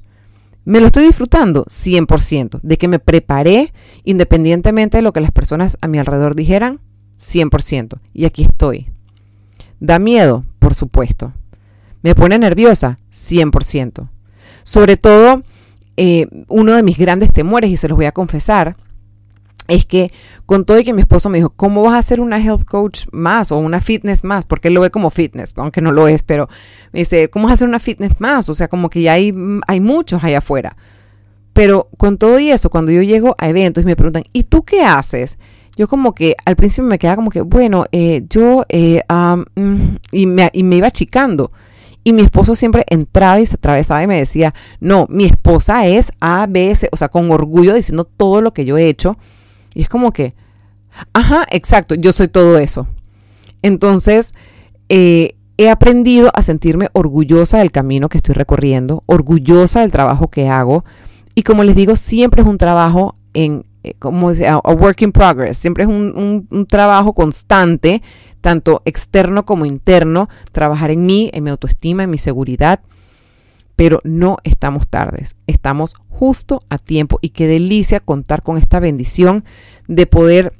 Me 0.70 0.78
lo 0.78 0.86
estoy 0.86 1.02
disfrutando 1.02 1.64
100%, 1.64 2.60
de 2.62 2.78
que 2.78 2.86
me 2.86 3.00
preparé 3.00 3.72
independientemente 4.04 4.98
de 4.98 5.02
lo 5.02 5.12
que 5.12 5.20
las 5.20 5.32
personas 5.32 5.76
a 5.80 5.88
mi 5.88 5.98
alrededor 5.98 6.36
dijeran, 6.36 6.78
100%. 7.18 7.98
Y 8.14 8.24
aquí 8.24 8.44
estoy. 8.44 8.88
¿Da 9.80 9.98
miedo? 9.98 10.44
Por 10.60 10.76
supuesto. 10.76 11.32
¿Me 12.02 12.14
pone 12.14 12.38
nerviosa? 12.38 13.00
100%. 13.10 14.10
Sobre 14.62 14.96
todo, 14.96 15.42
eh, 15.96 16.28
uno 16.46 16.74
de 16.74 16.84
mis 16.84 16.98
grandes 16.98 17.32
temores, 17.32 17.68
y 17.68 17.76
se 17.76 17.88
los 17.88 17.96
voy 17.96 18.06
a 18.06 18.12
confesar, 18.12 18.76
es 19.70 19.86
que 19.86 20.10
con 20.46 20.64
todo 20.64 20.78
y 20.78 20.84
que 20.84 20.92
mi 20.92 21.00
esposo 21.00 21.30
me 21.30 21.38
dijo, 21.38 21.50
¿cómo 21.50 21.82
vas 21.82 21.94
a 21.94 22.02
ser 22.02 22.20
una 22.20 22.38
health 22.38 22.64
coach 22.64 23.06
más 23.12 23.52
o 23.52 23.58
una 23.58 23.80
fitness 23.80 24.24
más? 24.24 24.44
Porque 24.44 24.68
él 24.68 24.74
lo 24.74 24.80
ve 24.80 24.90
como 24.90 25.10
fitness, 25.10 25.54
aunque 25.56 25.80
no 25.80 25.92
lo 25.92 26.08
es, 26.08 26.22
pero 26.24 26.48
me 26.92 27.00
dice, 27.00 27.30
¿cómo 27.30 27.46
vas 27.46 27.54
a 27.54 27.58
ser 27.58 27.68
una 27.68 27.78
fitness 27.78 28.20
más? 28.20 28.48
O 28.48 28.54
sea, 28.54 28.68
como 28.68 28.90
que 28.90 29.02
ya 29.02 29.12
hay, 29.12 29.32
hay 29.66 29.80
muchos 29.80 30.22
allá 30.24 30.38
afuera. 30.38 30.76
Pero 31.52 31.88
con 31.96 32.18
todo 32.18 32.38
y 32.38 32.50
eso, 32.50 32.68
cuando 32.68 32.92
yo 32.92 33.02
llego 33.02 33.34
a 33.38 33.48
eventos 33.48 33.82
y 33.82 33.86
me 33.86 33.96
preguntan, 33.96 34.24
¿y 34.32 34.44
tú 34.44 34.64
qué 34.64 34.82
haces? 34.82 35.38
Yo 35.76 35.88
como 35.88 36.14
que 36.14 36.34
al 36.44 36.56
principio 36.56 36.88
me 36.88 36.98
quedaba 36.98 37.16
como 37.16 37.30
que, 37.30 37.40
bueno, 37.40 37.86
eh, 37.92 38.24
yo, 38.28 38.64
eh, 38.68 39.02
mm", 39.08 39.96
y, 40.10 40.26
me, 40.26 40.50
y 40.52 40.62
me 40.62 40.76
iba 40.76 40.88
achicando. 40.88 41.50
Y 42.02 42.12
mi 42.12 42.22
esposo 42.22 42.54
siempre 42.54 42.84
entraba 42.88 43.40
y 43.40 43.46
se 43.46 43.56
atravesaba 43.56 44.02
y 44.02 44.06
me 44.06 44.18
decía, 44.18 44.54
no, 44.80 45.06
mi 45.10 45.26
esposa 45.26 45.86
es 45.86 46.12
A, 46.20 46.48
o 46.90 46.96
sea, 46.96 47.08
con 47.08 47.30
orgullo 47.30 47.74
diciendo 47.74 48.04
todo 48.04 48.40
lo 48.40 48.52
que 48.52 48.64
yo 48.64 48.78
he 48.78 48.88
hecho. 48.88 49.16
Y 49.74 49.82
es 49.82 49.88
como 49.88 50.12
que, 50.12 50.34
ajá, 51.12 51.46
exacto, 51.50 51.94
yo 51.94 52.12
soy 52.12 52.28
todo 52.28 52.58
eso. 52.58 52.86
Entonces, 53.62 54.34
eh, 54.88 55.36
he 55.56 55.68
aprendido 55.68 56.30
a 56.34 56.42
sentirme 56.42 56.88
orgullosa 56.92 57.58
del 57.58 57.70
camino 57.70 58.08
que 58.08 58.18
estoy 58.18 58.34
recorriendo, 58.34 59.02
orgullosa 59.06 59.80
del 59.80 59.92
trabajo 59.92 60.28
que 60.28 60.48
hago. 60.48 60.84
Y 61.34 61.42
como 61.42 61.64
les 61.64 61.76
digo, 61.76 61.96
siempre 61.96 62.42
es 62.42 62.48
un 62.48 62.58
trabajo 62.58 63.16
en, 63.34 63.64
eh, 63.82 63.94
como 63.98 64.30
a, 64.30 64.60
a 64.64 64.72
work 64.72 65.02
in 65.02 65.12
progress, 65.12 65.58
siempre 65.58 65.84
es 65.84 65.90
un, 65.90 66.46
un 66.50 66.66
trabajo 66.66 67.12
constante 67.12 68.02
tanto 68.40 68.82
externo 68.84 69.44
como 69.44 69.66
interno, 69.66 70.28
trabajar 70.52 70.90
en 70.90 71.04
mí, 71.04 71.30
en 71.32 71.44
mi 71.44 71.50
autoestima, 71.50 72.04
en 72.04 72.10
mi 72.10 72.18
seguridad. 72.18 72.80
Pero 73.80 74.02
no 74.04 74.36
estamos 74.44 74.86
tardes, 74.88 75.36
estamos 75.46 75.94
justo 76.10 76.62
a 76.68 76.76
tiempo 76.76 77.18
y 77.22 77.30
qué 77.30 77.46
delicia 77.46 77.98
contar 77.98 78.42
con 78.42 78.58
esta 78.58 78.78
bendición 78.78 79.42
de 79.88 80.04
poder 80.04 80.52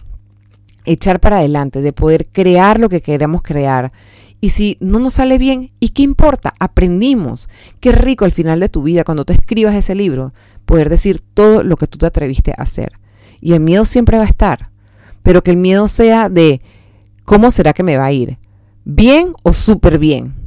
echar 0.86 1.20
para 1.20 1.36
adelante, 1.36 1.82
de 1.82 1.92
poder 1.92 2.28
crear 2.32 2.80
lo 2.80 2.88
que 2.88 3.02
queremos 3.02 3.42
crear. 3.42 3.92
Y 4.40 4.48
si 4.48 4.78
no 4.80 4.98
nos 5.00 5.12
sale 5.12 5.36
bien, 5.36 5.70
¿y 5.80 5.90
qué 5.90 6.00
importa? 6.00 6.54
Aprendimos. 6.58 7.50
Qué 7.78 7.92
rico 7.92 8.24
al 8.24 8.32
final 8.32 8.58
de 8.58 8.70
tu 8.70 8.82
vida, 8.82 9.04
cuando 9.04 9.26
tú 9.26 9.34
escribas 9.34 9.74
ese 9.74 9.94
libro, 9.94 10.32
poder 10.64 10.88
decir 10.88 11.20
todo 11.20 11.62
lo 11.62 11.76
que 11.76 11.86
tú 11.86 11.98
te 11.98 12.06
atreviste 12.06 12.52
a 12.52 12.62
hacer. 12.62 12.94
Y 13.42 13.52
el 13.52 13.60
miedo 13.60 13.84
siempre 13.84 14.16
va 14.16 14.24
a 14.24 14.28
estar, 14.28 14.70
pero 15.22 15.42
que 15.42 15.50
el 15.50 15.58
miedo 15.58 15.88
sea 15.88 16.30
de 16.30 16.62
¿Cómo 17.26 17.50
será 17.50 17.74
que 17.74 17.82
me 17.82 17.98
va 17.98 18.06
a 18.06 18.12
ir? 18.12 18.38
¿Bien 18.86 19.34
o 19.42 19.52
súper 19.52 19.98
bien? 19.98 20.39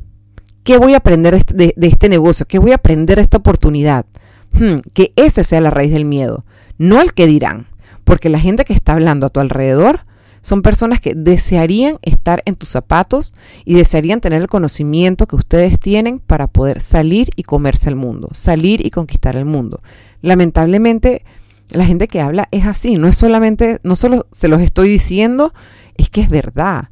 ¿Qué 0.63 0.77
voy 0.77 0.93
a 0.93 0.97
aprender 0.97 1.45
de, 1.45 1.73
este 1.81 2.09
negocio? 2.09 2.45
¿Qué 2.47 2.59
voy 2.59 2.71
a 2.71 2.75
aprender 2.75 3.17
de 3.17 3.23
esta 3.23 3.37
oportunidad? 3.37 4.05
Hmm, 4.53 4.75
que 4.93 5.13
ese 5.15 5.43
sea 5.43 5.61
la 5.61 5.71
raíz 5.71 5.91
del 5.91 6.05
miedo, 6.05 6.45
no 6.77 7.01
el 7.01 7.13
que 7.13 7.27
dirán, 7.27 7.67
porque 8.03 8.29
la 8.29 8.39
gente 8.39 8.65
que 8.65 8.73
está 8.73 8.93
hablando 8.93 9.25
a 9.25 9.29
tu 9.29 9.39
alrededor 9.39 10.05
son 10.41 10.61
personas 10.61 10.99
que 10.99 11.15
desearían 11.15 11.97
estar 12.01 12.41
en 12.45 12.55
tus 12.55 12.69
zapatos 12.69 13.33
y 13.65 13.75
desearían 13.75 14.21
tener 14.21 14.41
el 14.41 14.49
conocimiento 14.49 15.25
que 15.25 15.37
ustedes 15.37 15.79
tienen 15.79 16.19
para 16.19 16.47
poder 16.47 16.81
salir 16.81 17.29
y 17.35 17.43
comerse 17.43 17.89
el 17.89 17.95
mundo, 17.95 18.29
salir 18.33 18.85
y 18.85 18.91
conquistar 18.91 19.37
el 19.37 19.45
mundo. 19.45 19.81
Lamentablemente, 20.21 21.23
la 21.69 21.85
gente 21.85 22.07
que 22.07 22.21
habla 22.21 22.49
es 22.51 22.67
así, 22.67 22.97
no 22.97 23.07
es 23.07 23.15
solamente, 23.15 23.79
no 23.83 23.95
solo 23.95 24.27
se 24.31 24.49
los 24.49 24.61
estoy 24.61 24.89
diciendo 24.89 25.53
es 25.97 26.09
que 26.09 26.21
es 26.21 26.29
verdad. 26.29 26.89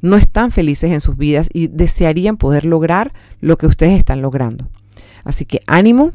No 0.00 0.16
están 0.16 0.50
felices 0.50 0.90
en 0.92 1.00
sus 1.00 1.16
vidas 1.16 1.50
y 1.52 1.68
desearían 1.68 2.36
poder 2.36 2.64
lograr 2.64 3.12
lo 3.40 3.58
que 3.58 3.66
ustedes 3.66 3.98
están 3.98 4.22
logrando. 4.22 4.68
Así 5.24 5.44
que 5.44 5.60
ánimo, 5.66 6.12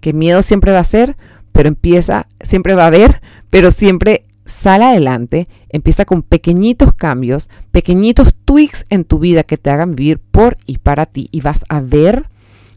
que 0.00 0.12
miedo 0.12 0.42
siempre 0.42 0.72
va 0.72 0.80
a 0.80 0.84
ser, 0.84 1.16
pero 1.52 1.68
empieza, 1.68 2.28
siempre 2.40 2.74
va 2.74 2.84
a 2.84 2.88
haber, 2.88 3.20
pero 3.50 3.70
siempre 3.70 4.26
sale 4.44 4.84
adelante, 4.84 5.48
empieza 5.68 6.04
con 6.04 6.22
pequeñitos 6.22 6.94
cambios, 6.94 7.50
pequeñitos 7.72 8.34
tweaks 8.44 8.86
en 8.90 9.04
tu 9.04 9.18
vida 9.18 9.42
que 9.42 9.58
te 9.58 9.70
hagan 9.70 9.96
vivir 9.96 10.18
por 10.18 10.56
y 10.66 10.78
para 10.78 11.06
ti 11.06 11.28
y 11.32 11.40
vas 11.40 11.64
a 11.68 11.80
ver 11.80 12.22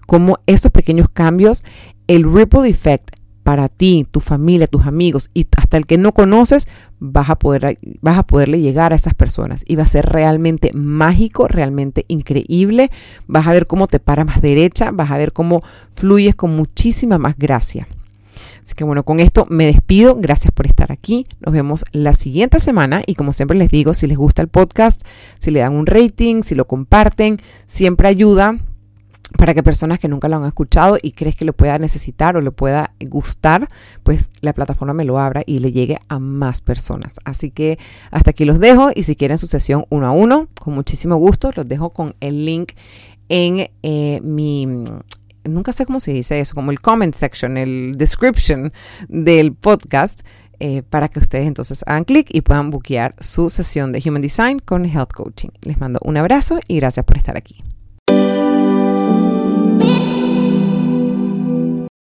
cómo 0.07 0.39
esos 0.47 0.71
pequeños 0.71 1.07
cambios, 1.09 1.63
el 2.07 2.23
ripple 2.31 2.67
effect 2.67 3.15
para 3.49 3.67
ti, 3.67 4.05
tu 4.11 4.19
familia, 4.19 4.67
tus 4.67 4.85
amigos 4.85 5.31
y 5.33 5.47
hasta 5.57 5.77
el 5.77 5.87
que 5.87 5.97
no 5.97 6.11
conoces, 6.11 6.67
vas 6.99 7.31
a, 7.31 7.35
poder, 7.35 7.79
vas 7.99 8.19
a 8.19 8.21
poderle 8.21 8.61
llegar 8.61 8.93
a 8.93 8.95
esas 8.95 9.15
personas 9.15 9.63
y 9.65 9.75
va 9.75 9.81
a 9.81 9.87
ser 9.87 10.05
realmente 10.05 10.69
mágico, 10.75 11.47
realmente 11.47 12.05
increíble. 12.09 12.91
Vas 13.25 13.47
a 13.47 13.51
ver 13.51 13.65
cómo 13.65 13.87
te 13.87 13.99
paras 13.99 14.27
más 14.27 14.43
derecha, 14.43 14.91
vas 14.93 15.09
a 15.09 15.17
ver 15.17 15.33
cómo 15.33 15.61
fluyes 15.93 16.35
con 16.35 16.55
muchísima 16.55 17.17
más 17.17 17.39
gracia. 17.39 17.87
Así 18.63 18.75
que 18.75 18.83
bueno, 18.83 19.01
con 19.01 19.19
esto 19.19 19.47
me 19.49 19.65
despido. 19.65 20.15
Gracias 20.15 20.53
por 20.53 20.67
estar 20.67 20.91
aquí. 20.91 21.25
Nos 21.43 21.51
vemos 21.51 21.85
la 21.91 22.13
siguiente 22.13 22.59
semana 22.59 23.01
y 23.07 23.15
como 23.15 23.33
siempre 23.33 23.57
les 23.57 23.71
digo, 23.71 23.95
si 23.95 24.05
les 24.05 24.19
gusta 24.19 24.43
el 24.43 24.47
podcast, 24.47 25.01
si 25.39 25.49
le 25.49 25.61
dan 25.61 25.73
un 25.73 25.87
rating, 25.87 26.43
si 26.43 26.53
lo 26.53 26.67
comparten, 26.67 27.37
siempre 27.65 28.09
ayuda 28.09 28.59
para 29.39 29.53
que 29.53 29.63
personas 29.63 29.99
que 29.99 30.09
nunca 30.09 30.27
lo 30.27 30.35
han 30.35 30.43
escuchado 30.43 30.97
y 31.01 31.13
crees 31.13 31.33
que 31.33 31.45
lo 31.45 31.53
pueda 31.53 31.79
necesitar 31.79 32.35
o 32.35 32.41
le 32.41 32.51
pueda 32.51 32.91
gustar, 32.99 33.69
pues 34.03 34.31
la 34.41 34.51
plataforma 34.51 34.93
me 34.93 35.05
lo 35.05 35.17
abra 35.17 35.43
y 35.45 35.59
le 35.59 35.71
llegue 35.71 35.97
a 36.09 36.19
más 36.19 36.59
personas. 36.59 37.21
Así 37.23 37.49
que 37.49 37.79
hasta 38.11 38.31
aquí 38.31 38.43
los 38.43 38.59
dejo 38.59 38.89
y 38.93 39.03
si 39.03 39.15
quieren 39.15 39.37
su 39.37 39.47
sesión 39.47 39.85
uno 39.89 40.07
a 40.07 40.11
uno, 40.11 40.49
con 40.59 40.75
muchísimo 40.75 41.15
gusto, 41.15 41.51
los 41.55 41.65
dejo 41.69 41.91
con 41.91 42.15
el 42.19 42.43
link 42.43 42.73
en 43.29 43.69
eh, 43.81 44.19
mi 44.23 44.67
nunca 45.45 45.71
sé 45.71 45.85
cómo 45.85 46.01
se 46.01 46.11
dice 46.11 46.41
eso, 46.41 46.53
como 46.53 46.71
el 46.71 46.81
comment 46.81 47.15
section, 47.15 47.55
el 47.55 47.93
description 47.95 48.73
del 49.07 49.53
podcast, 49.53 50.19
eh, 50.59 50.83
para 50.83 51.07
que 51.07 51.19
ustedes 51.19 51.47
entonces 51.47 51.85
hagan 51.87 52.03
clic 52.03 52.27
y 52.29 52.41
puedan 52.41 52.71
buquear 52.71 53.15
su 53.21 53.49
sesión 53.49 53.93
de 53.93 54.03
Human 54.05 54.21
Design 54.21 54.59
con 54.59 54.83
Health 54.83 55.13
Coaching. 55.13 55.51
Les 55.61 55.79
mando 55.79 56.01
un 56.03 56.17
abrazo 56.17 56.59
y 56.67 56.75
gracias 56.75 57.05
por 57.05 57.15
estar 57.15 57.37
aquí. 57.37 57.63